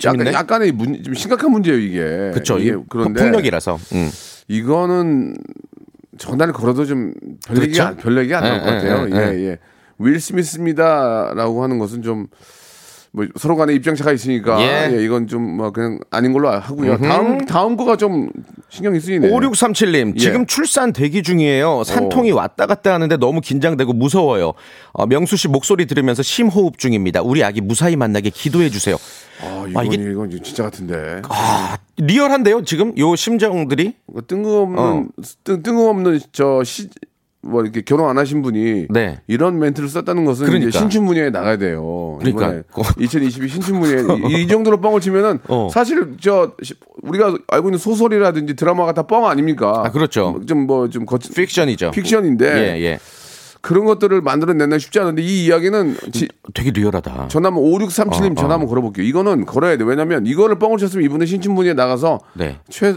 약간. 0.05 0.33
약간의 0.33 0.73
문, 0.73 1.03
좀 1.03 1.15
심각한 1.15 1.51
문제예요 1.51 1.79
이게. 1.79 2.01
그렇죠. 2.33 2.59
이게 2.59 2.77
그런데 2.89 3.23
폭력이라서. 3.23 3.79
음. 3.93 4.11
이거는 4.49 5.37
전화를 6.19 6.53
걸어도 6.53 6.85
좀별 6.85 7.15
그렇죠? 7.49 7.63
얘기가 7.63 7.97
별 7.97 8.19
얘기 8.19 8.35
안 8.35 8.45
나올 8.45 8.61
것 8.61 8.67
예, 8.67 8.89
같아요. 8.89 9.09
예, 9.11 9.39
예, 9.39 9.49
예. 9.49 9.59
윌 10.01 10.19
스미스입니다라고 10.21 11.63
하는 11.63 11.79
것은 11.79 12.03
좀 12.03 12.27
뭐 13.13 13.27
서로 13.41 13.57
간에 13.57 13.75
입장차가 13.75 14.13
있으니까 14.13 14.61
예. 14.63 14.97
예, 14.97 15.05
이건 15.05 15.27
좀 15.27 15.57
뭐 15.57 15.73
그냥 15.73 15.99
아닌 16.13 16.33
걸로 16.33 16.49
하고요. 16.49 16.97
다음 16.99 17.45
다음 17.45 17.77
거가 17.77 17.97
좀 17.97 18.31
신경이 18.69 19.01
쓰이네. 19.01 19.29
5637님, 19.31 20.15
예. 20.15 20.19
지금 20.21 20.47
출산 20.47 20.93
대기 20.93 21.25
중이에요. 21.25 21.83
산통이 21.83 22.31
왔다 22.31 22.67
갔다 22.67 22.95
하는데 22.95 23.17
너무 23.17 23.41
긴장되고 23.41 23.93
무서워요. 23.95 24.53
어, 24.93 25.07
명수 25.07 25.37
씨 25.37 25.49
목소리 25.49 25.87
들으면서 25.87 26.23
심호흡 26.23 26.79
중입니다. 26.79 27.21
우리 27.23 27.43
아기 27.43 27.61
무사히 27.61 27.97
만나게 27.97 28.31
기도해 28.31 28.69
주세요. 28.69 28.95
아, 29.43 29.65
이건 29.69 29.87
이게- 29.87 29.97
이건 30.13 30.31
진짜 30.45 30.63
같은데. 30.63 31.23
아, 31.29 31.79
리얼한데요, 31.97 32.63
지금 32.63 32.97
요 32.97 33.17
심정들이? 33.17 33.97
그 34.15 34.25
뜬금없는 34.25 34.79
어. 34.79 35.07
뜬, 35.43 35.63
뜬금없는 35.65 36.21
저 36.31 36.63
시 36.63 36.89
뭐 37.43 37.63
이렇게 37.63 37.81
결혼 37.81 38.11
안 38.11 38.19
하신 38.19 38.43
분이 38.43 38.89
네. 38.91 39.21
이런 39.27 39.59
멘트를 39.59 39.89
썼다는 39.89 40.25
것은 40.27 40.45
그러니까. 40.47 40.69
이제 40.69 40.79
신춘 40.79 41.05
문예에 41.07 41.31
나가야 41.31 41.57
돼요. 41.57 42.19
그러니까. 42.21 42.49
이번에 42.49 42.63
2022 42.99 43.49
신춘 43.49 43.79
문예 43.81 44.29
이, 44.29 44.43
이 44.43 44.47
정도로 44.47 44.81
뻥을 44.83 45.01
치면은 45.01 45.39
어. 45.49 45.69
사실 45.73 46.17
저 46.21 46.53
시- 46.63 46.75
우리가 47.03 47.39
알고 47.49 47.69
있는 47.69 47.79
소설이라든지 47.79 48.55
드라마가 48.57 48.93
다 48.93 49.03
뻥 49.05 49.27
아닙니까? 49.27 49.83
아, 49.87 49.91
그렇죠. 49.91 50.41
좀 50.47 50.67
뭐좀 50.67 51.07
거친 51.07 51.33
픽션이죠. 51.35 51.93
픽션인데 51.93 52.47
예, 52.77 52.83
예. 52.85 52.99
그런 53.63 53.85
것들을 53.87 54.21
만들어내는 54.21 54.79
쉽지 54.79 55.01
않은데 55.01 55.23
이 55.23 55.47
이야기는 55.47 55.97
지, 56.13 56.29
되게 56.55 56.71
리얼하다. 56.71 57.29
전화 57.29 57.49
한번 57.49 57.65
5637님 57.65 58.33
어, 58.33 58.35
전화 58.35 58.55
한번 58.55 58.69
걸어볼게요. 58.69 59.05
이거는 59.07 59.47
걸어야 59.47 59.77
돼. 59.79 59.85
왜냐면 59.85 60.27
이거를 60.27 60.59
뻥을 60.59 60.77
쳤으면 60.79 61.05
이분은 61.07 61.27
신춘문예에 61.27 61.73
나가서 61.75 62.21
네. 62.35 62.59
최 62.69 62.97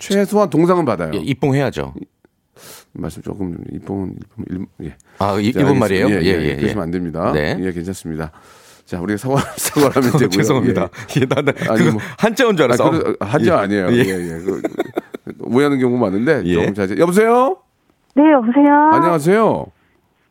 최소한 0.00 0.50
동상은 0.50 0.84
받아요. 0.84 1.12
예, 1.14 1.18
입봉해야죠. 1.18 1.94
말씀 2.92 3.22
조금 3.22 3.56
이뽕은 3.72 4.14
일본 4.48 4.66
예. 4.82 4.94
아, 5.18 5.38
이, 5.38 5.52
자, 5.52 5.60
일본 5.60 5.78
말이에요? 5.78 6.08
예, 6.10 6.14
예, 6.14 6.24
예, 6.24 6.44
예. 6.50 6.56
그러시면 6.56 6.82
안 6.84 6.90
됩니다. 6.90 7.32
네. 7.32 7.56
예, 7.60 7.72
괜찮습니다. 7.72 8.32
자, 8.84 9.00
우리가 9.00 9.16
사과 9.16 9.36
사과하면 9.56 10.10
되고요. 10.12 10.28
죄송합니다. 10.30 10.88
예, 11.20 11.26
나, 11.26 11.40
나, 11.42 11.52
아니, 11.72 11.90
뭐- 11.90 12.00
한자인 12.18 12.56
줄 12.56 12.60
예. 12.60 12.62
아, 12.64 12.66
알았어. 12.66 12.90
그래, 12.90 13.14
한자 13.20 13.54
예. 13.54 13.58
아니에요. 13.58 13.86
예. 13.92 13.96
예, 13.96 14.34
예. 14.34 14.40
그, 14.44 14.62
오해하는 15.42 15.78
경우 15.78 15.96
많은데 15.98 16.42
예. 16.44 16.54
조금 16.54 16.74
자제. 16.74 16.96
여보세요? 16.98 17.56
네, 18.16 18.32
여보세요? 18.32 18.90
안녕하세요. 18.92 19.66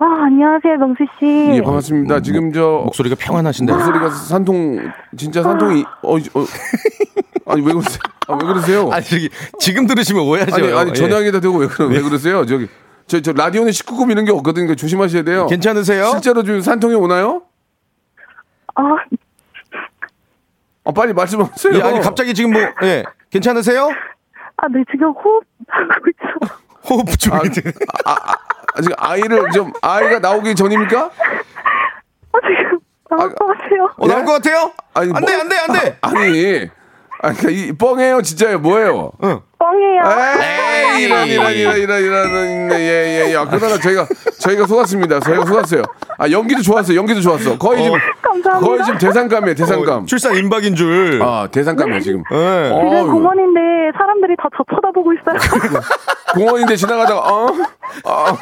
아, 0.01 0.05
안녕하세요, 0.25 0.77
명수 0.77 1.03
씨. 1.19 1.25
예, 1.55 1.61
반갑습니다. 1.61 2.21
지금 2.21 2.51
저 2.53 2.81
목소리가 2.85 3.15
평안하신데. 3.19 3.71
목소리가 3.73 4.09
산통 4.11 4.91
진짜 5.17 5.43
산통이 5.43 5.83
어, 6.03 6.15
어 6.15 6.19
아니 7.49 7.61
왜 7.65 7.73
그러세요? 7.73 7.99
아, 8.27 8.33
왜 8.33 8.39
그러세요? 8.47 8.89
아니, 8.91 9.03
저기, 9.05 9.29
지금 9.59 9.87
들으시면 9.87 10.23
오해하죠. 10.23 10.55
아니, 10.55 10.71
아니 10.73 10.89
예. 10.91 10.93
전화기다 10.93 11.39
대고 11.39 11.57
왜, 11.57 11.67
그러, 11.67 11.87
왜 11.89 12.01
그러세요? 12.01 12.45
저기 12.45 12.67
저, 13.07 13.19
저 13.21 13.31
라디오는 13.33 13.71
19금 13.71 14.11
이런 14.11 14.23
게 14.25 14.31
없거든요. 14.31 14.65
그러니까 14.67 14.75
조심하셔야 14.75 15.23
돼요. 15.23 15.47
괜찮으세요? 15.47 16.11
실제로 16.11 16.43
좀 16.43 16.61
산통이 16.61 16.93
오나요? 16.93 17.41
아, 18.75 18.81
아, 20.85 20.91
빨리 20.91 21.13
말씀하세요. 21.13 21.73
예, 21.75 21.81
아니, 21.81 21.99
갑자기 21.99 22.33
지금 22.33 22.51
뭐, 22.53 22.61
예. 22.83 23.03
괜찮으세요? 23.31 23.89
아, 24.57 24.67
네, 24.71 24.83
지금 24.91 25.09
호흡 25.09 25.43
하고 25.67 26.05
있어. 26.09 26.55
호흡 26.89 27.19
중. 27.19 27.33
아, 27.33 27.39
아, 28.05 28.11
아, 28.11 28.33
아직 28.75 28.91
아이를 28.97 29.49
좀 29.51 29.71
아이가 29.81 30.19
나오기 30.19 30.55
전입니까? 30.55 31.05
아, 31.05 32.37
지금 32.41 32.79
나올 33.09 33.33
것 33.33 33.45
같아요. 33.47 33.93
어, 33.97 34.07
나올 34.07 34.25
것 34.25 34.31
같아요? 34.33 34.71
아니, 34.93 35.11
안 35.13 35.25
돼, 35.25 35.33
뭐- 35.33 35.41
안 35.41 35.49
돼, 35.49 35.57
안 35.57 35.73
돼. 35.73 35.97
아니, 36.01 36.69
아니 37.21 37.37
그러니까 37.37 37.49
이 37.49 37.71
뻥이에요, 37.73 38.21
진짜예요, 38.21 38.59
뭐예요? 38.59 39.11
뻥이에요. 39.59 40.01
에이, 40.41 41.03
이런, 41.03 41.27
이런, 41.27 41.53
이런, 41.53 41.77
이런, 41.77 42.01
이런, 42.01 42.71
예, 42.71 42.75
예, 42.79 43.31
예. 43.31 43.35
아, 43.35 43.45
그러나 43.49 43.77
저희가, 43.77 44.07
저희가 44.39 44.65
속았습니다. 44.65 45.19
저희가 45.19 45.45
속았어요. 45.45 45.81
아, 46.17 46.29
연기도 46.31 46.61
좋았어요. 46.61 46.97
연기도 46.97 47.19
좋았어. 47.19 47.57
거의 47.57 47.83
지금, 47.83 47.99
감사합니다. 48.21 48.59
거의 48.59 48.83
지금 48.85 48.97
대상감이에요, 48.99 49.55
대상감. 49.55 50.05
출산 50.05 50.35
임박인 50.37 50.75
줄. 50.75 51.19
아, 51.21 51.47
대상감이에요, 51.51 51.99
지금. 52.01 52.23
예. 52.31 52.69
지금 52.69 52.71
어우, 52.73 53.11
공원인데 53.11 53.59
사람들이 53.97 54.35
다 54.37 54.49
저 54.57 54.63
쳐다보고 54.75 55.11
있어요. 55.13 55.37
공원인데 56.35 56.75
지나가다가, 56.77 57.19
어? 57.19 57.47
아. 58.05 58.37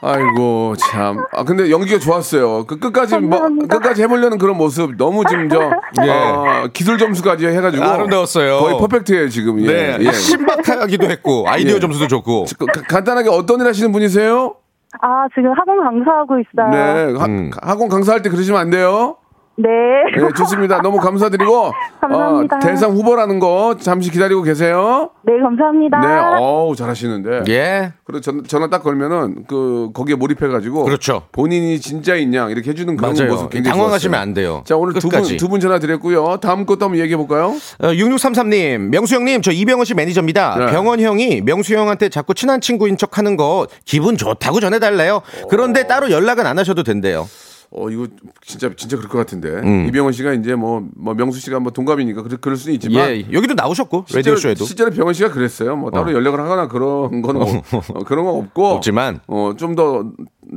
아이고, 0.00 0.74
참. 0.76 1.18
아, 1.32 1.42
근데 1.44 1.70
연기가 1.70 1.98
좋았어요. 1.98 2.64
그 2.66 2.78
끝까지, 2.78 3.18
뭐, 3.18 3.30
감사합니다. 3.30 3.78
끝까지 3.78 4.02
해보려는 4.02 4.38
그런 4.38 4.56
모습 4.56 4.96
너무 4.96 5.24
지금 5.28 5.48
저, 5.48 5.60
예. 6.04 6.10
어, 6.10 6.68
기술 6.72 6.98
점수까지 6.98 7.46
해가지고. 7.48 7.84
아름다웠어요. 7.84 8.58
거의 8.60 8.78
퍼펙트예요, 8.78 9.28
지금. 9.28 9.60
예. 9.62 9.66
네. 9.66 9.96
예. 10.00 10.12
신박하기도 10.12 11.10
했고, 11.10 11.44
아이디어 11.48 11.76
예. 11.76 11.80
점수도 11.80 12.06
좋고. 12.06 12.46
그, 12.58 12.66
가- 12.66 12.82
간단하게 12.82 13.28
어떤 13.30 13.60
일 13.60 13.66
하시는 13.66 13.90
분이세요? 13.90 14.54
아, 15.02 15.26
지금 15.34 15.52
학원 15.52 15.82
강사하고 15.82 16.34
있어요. 16.38 16.70
네. 16.70 17.18
하- 17.18 17.26
음. 17.26 17.50
학원 17.60 17.88
강사할 17.88 18.22
때 18.22 18.30
그러시면 18.30 18.60
안 18.60 18.70
돼요. 18.70 19.16
네. 19.60 19.68
네, 20.16 20.28
좋습니다. 20.36 20.80
너무 20.82 20.98
감사드리고. 20.98 21.72
감사합니다. 22.00 22.56
어, 22.56 22.60
대상 22.60 22.92
후보라는 22.92 23.40
거 23.40 23.76
잠시 23.80 24.10
기다리고 24.10 24.42
계세요. 24.42 25.10
네, 25.24 25.32
감사합니다. 25.42 25.98
네, 25.98 26.36
어우, 26.38 26.76
잘하시는데. 26.76 27.42
예. 27.52 27.92
그리고 28.04 28.20
전, 28.20 28.44
전화 28.44 28.68
딱 28.68 28.84
걸면은 28.84 29.44
그, 29.48 29.90
거기에 29.94 30.14
몰입해가지고. 30.14 30.84
그렇죠. 30.84 31.22
본인이 31.32 31.80
진짜인 31.80 32.32
양 32.34 32.50
이렇게 32.50 32.70
해주는 32.70 32.96
그런 32.96 33.14
맞아요. 33.14 33.30
모습 33.32 33.50
굉장히 33.50 33.76
당황하시면 33.76 34.12
좋았어요. 34.12 34.22
안 34.22 34.34
돼요. 34.34 34.62
자, 34.64 34.76
오늘 34.76 34.94
두 34.94 35.00
분, 35.00 35.10
끝까지. 35.10 35.36
두분 35.38 35.58
전화 35.60 35.80
드렸고요. 35.80 36.36
다음 36.40 36.64
것도 36.64 36.84
한번 36.84 37.00
얘기해볼까요? 37.00 37.46
어, 37.80 37.88
6633님, 37.88 38.90
명수 38.90 39.16
형님, 39.16 39.42
저 39.42 39.50
이병헌 39.50 39.84
씨 39.86 39.94
매니저입니다. 39.94 40.56
네. 40.58 40.66
병원 40.72 41.00
형이 41.00 41.40
명수 41.42 41.74
형한테 41.74 42.08
자꾸 42.10 42.32
친한 42.34 42.60
친구인 42.60 42.96
척 42.96 43.18
하는 43.18 43.36
거 43.36 43.66
기분 43.84 44.16
좋다고 44.16 44.60
전해달래요. 44.60 45.22
그런데 45.50 45.86
따로 45.88 46.10
연락은 46.12 46.46
안 46.46 46.58
하셔도 46.60 46.84
된대요. 46.84 47.26
어, 47.70 47.90
이거 47.90 48.06
진짜, 48.42 48.70
진짜 48.76 48.96
그럴 48.96 49.10
것 49.10 49.18
같은데. 49.18 49.48
음. 49.50 49.86
이병헌 49.88 50.12
씨가 50.12 50.32
이제 50.32 50.54
뭐, 50.54 50.86
뭐 50.96 51.12
명수 51.14 51.38
씨가 51.40 51.60
뭐 51.60 51.70
동갑이니까 51.70 52.22
그럴, 52.22 52.38
그럴 52.40 52.56
수는 52.56 52.74
있지만. 52.76 53.10
예, 53.10 53.26
여기도 53.32 53.52
나오셨고, 53.54 54.06
실제로, 54.08 54.34
라디오 54.36 54.40
쇼에도. 54.40 54.64
실제로 54.64 54.90
병원 54.90 55.12
씨가 55.12 55.30
그랬어요. 55.30 55.76
뭐 55.76 55.90
따로 55.90 56.10
어. 56.10 56.12
연락을 56.14 56.40
하거나 56.40 56.66
그런 56.68 57.20
거는 57.20 57.42
없- 57.42 57.74
어, 57.74 58.04
그런 58.04 58.24
건 58.24 58.36
없고 58.36 58.66
없지만. 58.68 59.20
어, 59.26 59.52
좀 59.56 59.74
더 59.76 60.10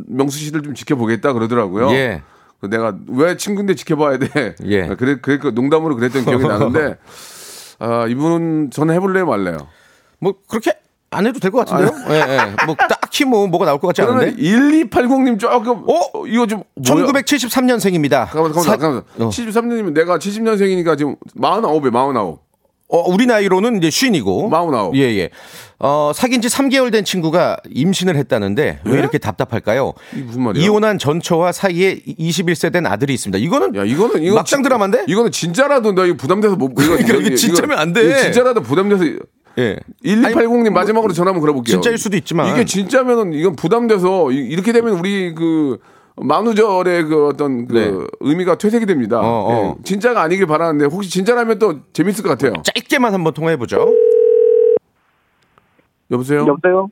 명수 0.07 0.37
씨를 0.39 0.61
좀 0.63 0.73
지켜보겠다 0.73 1.33
그러더라고요. 1.33 1.91
예. 1.91 2.21
그 2.61 2.69
내가 2.69 2.95
왜 3.07 3.35
친구인데 3.35 3.75
지켜봐야 3.75 4.17
돼. 4.19 4.55
예. 4.65 4.83
아, 4.83 4.95
그래 4.95 5.17
그래 5.21 5.37
그 5.37 5.49
농담으로 5.49 5.95
그랬던 5.97 6.23
기억이 6.23 6.47
나는데 6.47 6.95
아, 7.79 8.07
이분은 8.07 8.69
저는 8.71 8.93
해볼래요 8.95 9.25
말래요. 9.25 9.57
뭐, 10.19 10.35
그렇게 10.47 10.73
안 11.09 11.25
해도 11.27 11.39
될 11.39 11.49
것 11.51 11.65
같은데요? 11.65 11.91
예, 12.09 12.19
예. 12.19 12.65
뭐, 12.67 12.75
딱히 13.11 13.25
뭐, 13.25 13.45
뭐가 13.45 13.65
나올 13.65 13.79
것 13.79 13.87
같지 13.87 14.01
않은데? 14.01 14.35
1280님 14.41 15.37
조금 15.37 15.83
어? 15.87 16.25
이거 16.25 16.47
좀 16.47 16.63
뭐야? 16.75 17.05
1973년생입니다. 17.05 18.31
잠깐만 18.31 18.53
잠깐만 18.53 18.63
잠깐만. 18.63 19.03
어. 19.19 19.29
73년이면 19.29 19.93
내가 19.93 20.17
70년생이니까 20.17 20.97
지금 20.97 21.17
49에 21.37 21.91
49. 21.91 22.39
어, 22.93 23.09
우리 23.09 23.25
나이로는 23.25 23.77
이제 23.77 23.89
쉰이고. 23.89 24.49
마흔아홉. 24.49 24.95
예, 24.97 25.01
예. 25.17 25.29
어, 25.79 26.11
사귄 26.13 26.41
지 26.41 26.49
3개월 26.49 26.91
된 26.91 27.05
친구가 27.05 27.57
임신을 27.69 28.15
했다는데 28.17 28.81
왜 28.83 28.99
이렇게 28.99 29.17
답답할까요? 29.17 29.93
예? 30.17 30.19
무슨 30.21 30.43
말이야? 30.43 30.63
이혼한 30.63 30.97
전처와 30.99 31.53
사이에 31.53 31.99
21세 32.19 32.71
된 32.71 32.85
아들이 32.85 33.13
있습니다. 33.13 33.37
이거는 33.39 33.75
야 33.75 33.83
이거는 33.85 34.23
이거 34.23 34.35
막장 34.35 34.61
드라마인데? 34.61 35.05
이거는 35.07 35.31
진짜라도 35.31 35.93
나 35.93 36.05
이거 36.05 36.15
부담돼서 36.17 36.55
못 36.55 36.71
이거 36.79 36.97
그러니까 36.97 37.15
이게 37.15 37.35
진짜면 37.35 37.77
안 37.77 37.93
돼. 37.93 38.05
이거 38.05 38.17
진짜라도 38.19 38.61
부담돼서 38.61 39.05
예. 39.57 39.77
1280님 40.03 40.71
마지막으로 40.71 41.13
전화 41.13 41.29
한번 41.29 41.41
걸어볼게요. 41.41 41.73
진짜일 41.73 41.97
수도 41.97 42.15
있지만. 42.17 42.47
이게 42.53 42.65
진짜면은 42.65 43.33
이건 43.33 43.55
부담돼서 43.55 44.31
이- 44.31 44.37
이렇게 44.37 44.71
되면 44.71 44.97
우리 44.97 45.33
그 45.35 45.77
만우절의 46.17 47.03
그 47.05 47.27
어떤 47.27 47.67
그 47.67 47.73
네. 47.73 47.91
의미가 48.19 48.55
퇴색이 48.57 48.85
됩니다. 48.85 49.19
어, 49.19 49.23
어. 49.23 49.75
예. 49.79 49.83
진짜가 49.83 50.21
아니길 50.21 50.45
바라는데 50.45 50.85
혹시 50.85 51.09
진짜라면 51.09 51.59
또 51.59 51.79
재밌을 51.93 52.23
것 52.23 52.29
같아요. 52.29 52.53
짧게만 52.63 53.13
한번 53.13 53.33
통화해 53.33 53.57
보죠. 53.57 53.93
여보세요? 56.11 56.41
여보세요? 56.47 56.89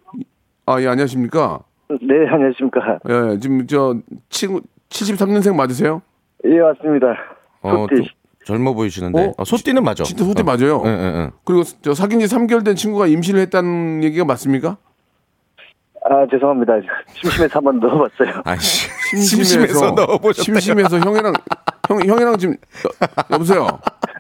아, 0.66 0.82
예, 0.82 0.88
안녕하십니까? 0.88 1.60
네, 1.90 2.28
안녕하십니까. 2.30 3.00
예, 3.10 3.40
지금 3.40 3.68
저 3.68 3.96
친구 4.30 4.62
73년생 4.90 5.56
맞으세요? 5.56 6.02
예, 6.46 6.60
맞습니다. 6.60 7.08
어. 7.62 7.86
좀 8.50 8.58
젊어 8.58 8.74
보이시는데. 8.74 9.20
어? 9.28 9.34
어, 9.38 9.44
소띠는 9.46 9.84
맞아. 9.84 10.04
진짜 10.04 10.24
소띠 10.26 10.42
어. 10.42 10.46
맞아요. 10.46 10.82
예, 10.86 10.90
예, 10.90 11.04
예. 11.26 11.30
그리고 11.46 11.64
저 11.82 11.94
사귄 11.94 12.20
지 12.20 12.26
3개월 12.26 12.66
된 12.66 12.76
친구가 12.76 13.08
임신을 13.08 13.40
했다는 13.42 14.04
얘기가 14.04 14.26
맞습니까? 14.26 14.78
아, 16.06 16.26
죄송합니다. 16.32 16.74
심심해서 17.14 17.60
한 17.60 17.64
번 17.64 17.80
넣어봤어요. 17.80 18.42
아이씨. 18.46 18.90
심심해서 19.16 19.92
넣어보셨대요. 19.92 20.44
심심해서 20.44 21.00
형이랑 21.00 21.34
형 21.90 22.00
형이랑 22.06 22.38
지금 22.38 22.56
여, 22.56 23.08
여보세요. 23.36 23.68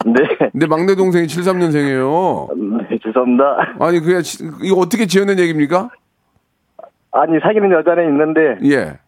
네. 0.05 0.49
내 0.53 0.65
막내 0.67 0.95
동생이 0.95 1.25
73년생이에요. 1.27 2.89
네, 2.89 2.97
죄송합니다. 3.03 3.75
아니 3.79 3.99
그게 3.99 4.21
지- 4.21 4.43
이거 4.61 4.77
어떻게 4.77 5.05
지어낸 5.05 5.39
얘기입니까? 5.39 5.89
아니, 7.11 7.39
사귀는 7.41 7.71
여자는 7.71 8.03
있는데, 8.05 8.39
예. 8.69 8.99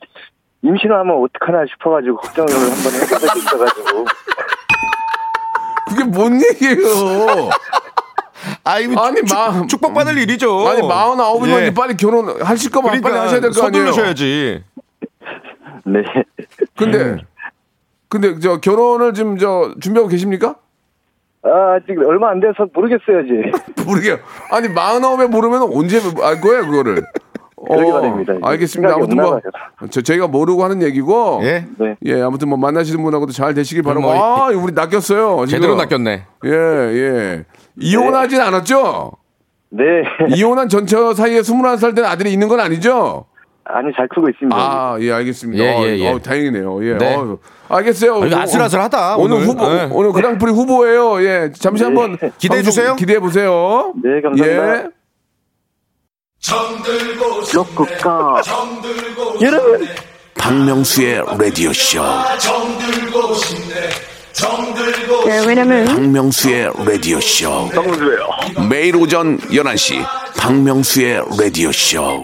임신하면 0.63 1.17
어떡하나 1.23 1.65
싶어가지고, 1.67 2.17
걱정을 2.17 2.49
한번 2.51 2.75
적이 2.81 3.39
있어가지고. 3.39 4.05
그게 5.91 6.03
뭔 6.03 6.41
얘기예요? 6.41 7.49
아이, 8.63 8.85
아니, 8.85 9.21
마- 9.31 9.67
축복 9.67 9.93
받을 9.93 10.17
일이죠. 10.17 10.67
아니 10.67 10.81
마흔 10.87 11.19
아홉이면 11.19 11.61
예. 11.63 11.73
빨리 11.73 11.95
결혼하실 11.95 12.71
거면 12.71 12.89
그러니까 12.91 13.09
빨리 13.09 13.19
하셔야 13.19 13.39
될 13.39 13.51
거 13.51 13.67
아니에요. 13.67 13.85
서두르셔야지. 13.91 14.63
네. 15.85 16.03
근데 16.75 17.17
근데 18.09 18.39
저 18.39 18.59
결혼을 18.59 19.13
지금 19.13 19.37
저 19.37 19.73
준비하고 19.79 20.09
계십니까? 20.09 20.55
아, 21.43 21.79
지금 21.87 22.05
얼마 22.05 22.29
안 22.29 22.39
돼서 22.39 22.67
모르겠어요, 22.73 23.19
아직. 23.19 23.51
모르게요. 23.85 24.17
아니 24.51 24.67
마흔 24.69 25.03
아홉에 25.03 25.27
모르면 25.27 25.63
언제 25.73 25.99
알 26.21 26.39
거예요 26.41 26.65
그거를? 26.67 27.03
그러게 27.67 27.91
말입니다. 27.91 28.33
알겠습니다. 28.41 28.93
생각이 28.93 29.13
아무튼 29.15 29.41
뭐 29.79 29.87
저, 29.89 30.01
저희가 30.01 30.27
모르고 30.27 30.63
하는 30.63 30.81
얘기고 30.81 31.41
예. 31.43 31.65
네. 31.77 31.95
예, 32.05 32.21
아무튼 32.21 32.49
뭐 32.49 32.57
만나시는 32.57 33.03
분하고도 33.03 33.31
잘 33.31 33.53
되시길 33.53 33.83
바라고. 33.83 34.01
뭐 34.01 34.13
아, 34.13 34.47
우리 34.49 34.73
낚였어요. 34.73 35.45
지금. 35.45 35.61
제대로 35.61 35.75
낚였네. 35.75 36.23
예, 36.45 36.49
예. 36.49 37.45
이혼하진 37.79 38.41
않았죠? 38.41 39.11
네. 39.69 39.83
이혼한 40.35 40.69
전처 40.69 41.13
사이에 41.13 41.41
21살 41.41 41.95
된 41.95 42.05
아들이 42.05 42.31
있는 42.33 42.47
건 42.47 42.59
아니죠? 42.59 43.25
아니, 43.63 43.93
잘 43.95 44.07
크고 44.07 44.27
있습니다. 44.27 44.55
아, 44.57 44.97
예, 44.99 45.11
알겠습니다. 45.11 45.63
예, 45.63 45.83
예, 45.83 45.99
예. 45.99 46.09
어, 46.09 46.19
다행이네요. 46.19 46.83
예. 46.85 46.97
네. 46.97 47.15
어, 47.15 47.37
알겠어요. 47.69 48.15
아, 48.15 48.17
어, 48.17 48.39
아슬아슬하다, 48.41 49.17
오늘, 49.17 49.37
오늘. 49.37 49.47
후보, 49.47 49.65
예. 49.65 49.87
오늘 49.91 50.11
그랑프리 50.11 50.51
후보예요. 50.51 51.23
예. 51.23 51.51
잠시 51.53 51.83
한번 51.83 52.17
기대해 52.37 52.63
주세요. 52.63 52.95
기대해 52.95 53.19
보세요. 53.19 53.93
네, 54.03 54.19
감사합니다. 54.21 54.77
예. 54.85 55.00
로쿠카. 57.53 58.41
여러분. 59.41 59.87
박명수의 60.35 61.23
라디오 61.37 61.71
쇼. 61.71 62.01
네, 65.25 65.45
왜냐면 65.45 65.85
박명수의 65.85 66.71
라디오 66.85 67.19
쇼. 67.21 67.69
매일 68.69 68.95
오전 68.95 69.37
11시 69.39 70.03
박명수의 70.37 71.23
라디오 71.37 71.71
쇼. 71.71 72.23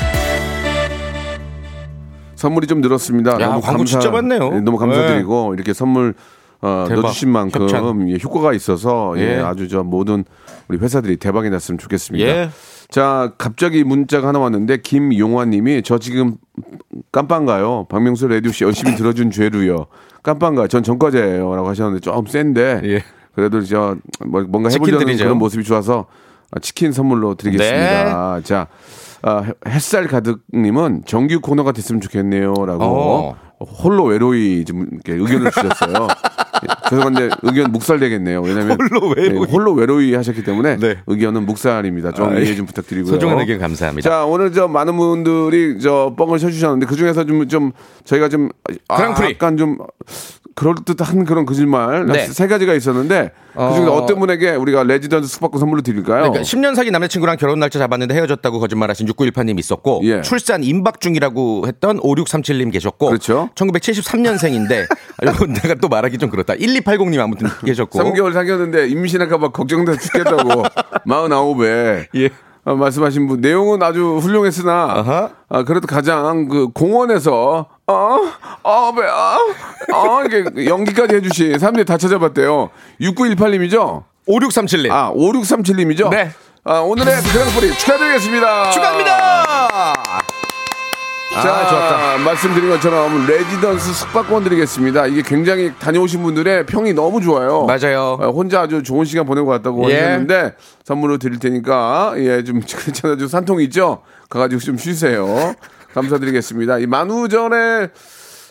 선물이 2.41 2.65
좀 2.67 2.81
늘었습니다. 2.81 3.33
야, 3.39 3.47
너무 3.49 3.61
광고 3.61 3.77
감사, 3.79 3.99
진짜 3.99 4.09
많네요. 4.11 4.49
네, 4.49 4.61
너무 4.61 4.77
감사드리고 4.77 5.53
이렇게 5.53 5.73
선물 5.73 6.15
어, 6.61 6.85
대박. 6.87 7.01
넣어주신 7.01 7.29
만큼 7.29 7.61
협찬. 7.63 8.09
예, 8.09 8.17
효과가 8.23 8.53
있어서 8.53 9.13
예, 9.17 9.37
예. 9.37 9.39
아주 9.39 9.67
저 9.67 9.83
모든 9.83 10.25
우리 10.67 10.77
회사들이 10.79 11.17
대박이 11.17 11.49
났으면 11.49 11.77
좋겠습니다. 11.77 12.25
예. 12.27 12.49
자, 12.89 13.31
갑자기 13.37 13.83
문자가 13.83 14.27
하나 14.29 14.39
왔는데 14.39 14.77
김용화님이 14.81 15.81
저 15.83 15.97
지금 15.97 16.35
깜빵가요. 17.11 17.85
박명수 17.89 18.27
라디오쇼 18.27 18.63
열심히 18.63 18.95
들어준 18.95 19.29
죄로요. 19.31 19.87
깜빵가 20.23 20.67
전 20.67 20.83
전과자예요라고 20.83 21.67
하셨는데 21.69 21.99
좀 22.01 22.25
센데 22.25 22.81
예. 22.83 23.03
그래도 23.35 23.61
저 23.63 23.95
뭐- 24.25 24.43
뭔가 24.47 24.69
해보려는. 24.69 25.17
그런 25.17 25.37
모습이 25.37 25.63
좋아서 25.63 26.05
아, 26.51 26.59
치킨 26.59 26.91
선물로 26.91 27.35
드리겠습니다. 27.35 28.41
자, 28.43 28.67
아, 29.23 29.43
햇살 29.67 30.07
가득님은 30.07 31.03
정규 31.05 31.39
코너가 31.41 31.71
됐으면 31.71 32.01
좋겠네요라고 32.01 32.83
어. 32.83 33.35
홀로 33.83 34.05
외로이 34.05 34.65
좀 34.65 34.87
이렇게 34.91 35.13
의견을 35.13 35.51
주셨어요. 35.51 36.07
그래서 36.89 37.05
근데 37.05 37.29
의견 37.43 37.71
묵살되겠네요. 37.71 38.41
왜냐면 38.41 38.77
홀로 38.79 39.09
외로이. 39.15 39.39
네, 39.45 39.51
홀로 39.51 39.73
외로이 39.73 40.13
하셨기 40.15 40.43
때문에 40.43 40.77
네. 40.77 40.97
의견은 41.07 41.45
묵살입니다. 41.45 42.11
좀 42.11 42.29
아, 42.29 42.33
이해 42.39 42.55
좀 42.55 42.65
부탁드리고요. 42.65 43.11
소중한 43.13 43.39
의견 43.39 43.59
감사합니다. 43.59 44.09
자 44.09 44.25
오늘 44.25 44.51
저 44.51 44.67
많은 44.67 44.97
분들이 44.97 45.79
저 45.79 46.13
뻥을 46.17 46.39
쳐주셨는데 46.39 46.85
그 46.87 46.95
중에서 46.95 47.23
좀 47.25 47.47
좀 47.47 47.71
저희가 48.03 48.29
좀 48.29 48.49
아, 48.87 48.97
그랑프리. 48.97 49.29
약간 49.33 49.57
좀 49.57 49.77
그럴 50.55 50.75
듯한 50.85 51.25
그런 51.25 51.45
거짓말 51.45 52.05
네. 52.05 52.27
세 52.27 52.47
가지가 52.47 52.73
있었는데 52.73 53.31
그 53.53 53.73
중에 53.75 53.85
어. 53.85 53.93
어떤 53.93 54.19
분에게 54.19 54.51
우리가 54.51 54.83
레지던스 54.83 55.27
숙박권 55.27 55.59
선물로 55.59 55.81
드릴까요? 55.81 56.23
그러니까 56.23 56.41
10년 56.41 56.75
사귄 56.75 56.91
남자친구랑 56.93 57.37
결혼 57.37 57.59
날짜 57.59 57.79
잡았는데 57.79 58.13
헤어졌다고 58.13 58.59
거짓말하신 58.59 59.07
6918님 59.07 59.59
있었고 59.59 60.01
예. 60.03 60.21
출산 60.21 60.63
임박 60.63 60.99
중이라고 60.99 61.67
했던 61.67 61.99
5637님 61.99 62.71
계셨고 62.71 63.07
그렇죠. 63.07 63.49
1973년생인데 63.55 64.87
이건 65.23 65.53
내가 65.53 65.75
또 65.75 65.87
말하기 65.87 66.17
좀 66.17 66.29
그렇다. 66.29 66.55
1280님 66.55 67.19
아무튼 67.19 67.47
계셨고 67.65 67.99
3개월 67.99 68.33
사귀었는데 68.33 68.87
임신할까봐 68.87 69.49
걱정돼서 69.49 69.99
죽겠다고 69.99 70.63
49에 71.07 72.07
예. 72.15 72.29
어, 72.63 72.75
말씀하신 72.75 73.27
분 73.27 73.41
내용은 73.41 73.81
아주 73.81 74.19
훌륭했으나 74.21 74.83
아하. 74.91 75.29
아, 75.49 75.63
그래도 75.63 75.87
가장 75.87 76.47
그 76.47 76.67
공원에서 76.67 77.67
어 77.91 78.51
어 78.63 78.91
배아 78.93 79.37
어 79.93 80.23
이게 80.25 80.65
연기까지 80.67 81.15
해주신 81.15 81.57
사람들이 81.59 81.85
다 81.85 81.97
찾아봤대요 81.97 82.69
6918님이죠 83.01 84.03
5637님 84.27 84.91
아 84.91 85.11
5637님이죠 85.13 86.09
네. 86.09 86.31
아 86.63 86.79
오늘의 86.79 87.15
그랑프리 87.21 87.73
축하드리겠습니다 87.77 88.69
축하합니다. 88.71 89.93
자, 91.33 91.39
아, 91.49 91.67
좋았다. 91.69 92.17
말씀드린 92.25 92.69
것처럼 92.69 93.25
레지던스 93.25 93.93
숙박권 93.93 94.43
드리겠습니다. 94.43 95.05
이게 95.07 95.21
굉장히 95.21 95.71
다녀오신 95.79 96.21
분들의 96.23 96.65
평이 96.65 96.93
너무 96.93 97.21
좋아요. 97.21 97.63
맞아요. 97.65 98.17
어, 98.19 98.31
혼자 98.31 98.61
아주 98.63 98.83
좋은 98.83 99.05
시간 99.05 99.25
보내고 99.25 99.47
왔다고 99.49 99.89
예. 99.91 99.95
하셨는데 99.95 100.55
선물로 100.83 101.19
드릴 101.19 101.39
테니까 101.39 102.15
예, 102.17 102.43
좀 102.43 102.59
괜찮아져 102.67 103.29
산통 103.29 103.61
있죠? 103.61 104.01
가가지고 104.29 104.59
좀 104.59 104.77
쉬세요. 104.77 105.55
감사드리겠습니다. 105.93 106.79
이 106.79 106.85
만우절에 106.87 107.89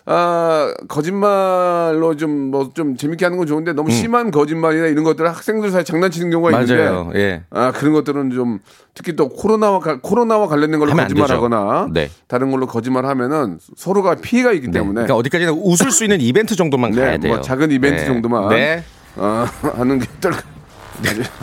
아, 0.06 0.72
거짓말로 0.88 2.16
좀 2.16 2.50
뭐 2.50 2.70
좀 2.74 2.96
재밌게 2.96 3.24
하는 3.24 3.36
건 3.38 3.46
좋은데 3.46 3.74
너무 3.74 3.90
심한 3.90 4.30
거짓말이나 4.30 4.86
이런 4.86 5.04
것들 5.04 5.28
학생들 5.28 5.70
사이 5.70 5.84
장난치는 5.84 6.30
경우가 6.30 6.50
음. 6.50 6.52
맞아요. 6.52 7.00
있는데 7.02 7.18
예. 7.20 7.42
아 7.50 7.70
그런 7.70 7.92
것들은 7.92 8.30
좀 8.30 8.58
특히 8.94 9.14
또 9.14 9.28
코로나와 9.28 9.78
가- 9.78 10.00
코로나와 10.00 10.48
관련된 10.48 10.80
걸로 10.80 10.94
거짓말 10.94 11.30
하거나 11.30 11.86
되죠. 11.88 11.92
네. 11.92 12.10
다른 12.28 12.50
걸로 12.50 12.66
거짓말 12.66 13.04
하면은 13.06 13.58
서로가 13.76 14.16
피해가 14.16 14.52
있기 14.52 14.70
때문에 14.70 14.94
그러니까 15.02 15.14
어디까지나 15.16 15.52
웃을 15.52 15.90
수 15.90 16.04
있는 16.04 16.20
이벤트 16.20 16.56
정도만 16.56 16.92
네, 16.92 17.00
가야 17.02 17.18
돼요. 17.18 17.34
뭐 17.34 17.40
작은 17.42 17.70
이벤트 17.70 18.00
네. 18.00 18.06
정도만 18.06 18.48
네. 18.48 18.82
어, 19.16 19.44
하는 19.76 19.98
게 19.98 20.06
또. 20.20 20.30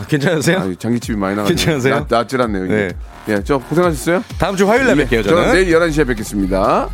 괜찮으세요? 0.08 0.58
아, 0.58 0.72
장기집이 0.78 1.16
많이 1.16 1.36
나가요. 1.36 1.48
괜찮으세요? 1.48 2.06
낫질 2.08 2.40
않네요. 2.42 2.64
네. 2.66 2.90
예, 3.28 3.42
저 3.44 3.58
고생하셨어요? 3.58 4.24
다음 4.38 4.56
주 4.56 4.68
화요일 4.68 4.86
날 4.86 4.96
뵐게요, 4.96 5.24
저는 5.24 5.24
저는. 5.24 5.52
내일 5.52 5.74
11시에 5.78 6.06
뵙겠습니다. 6.06 6.88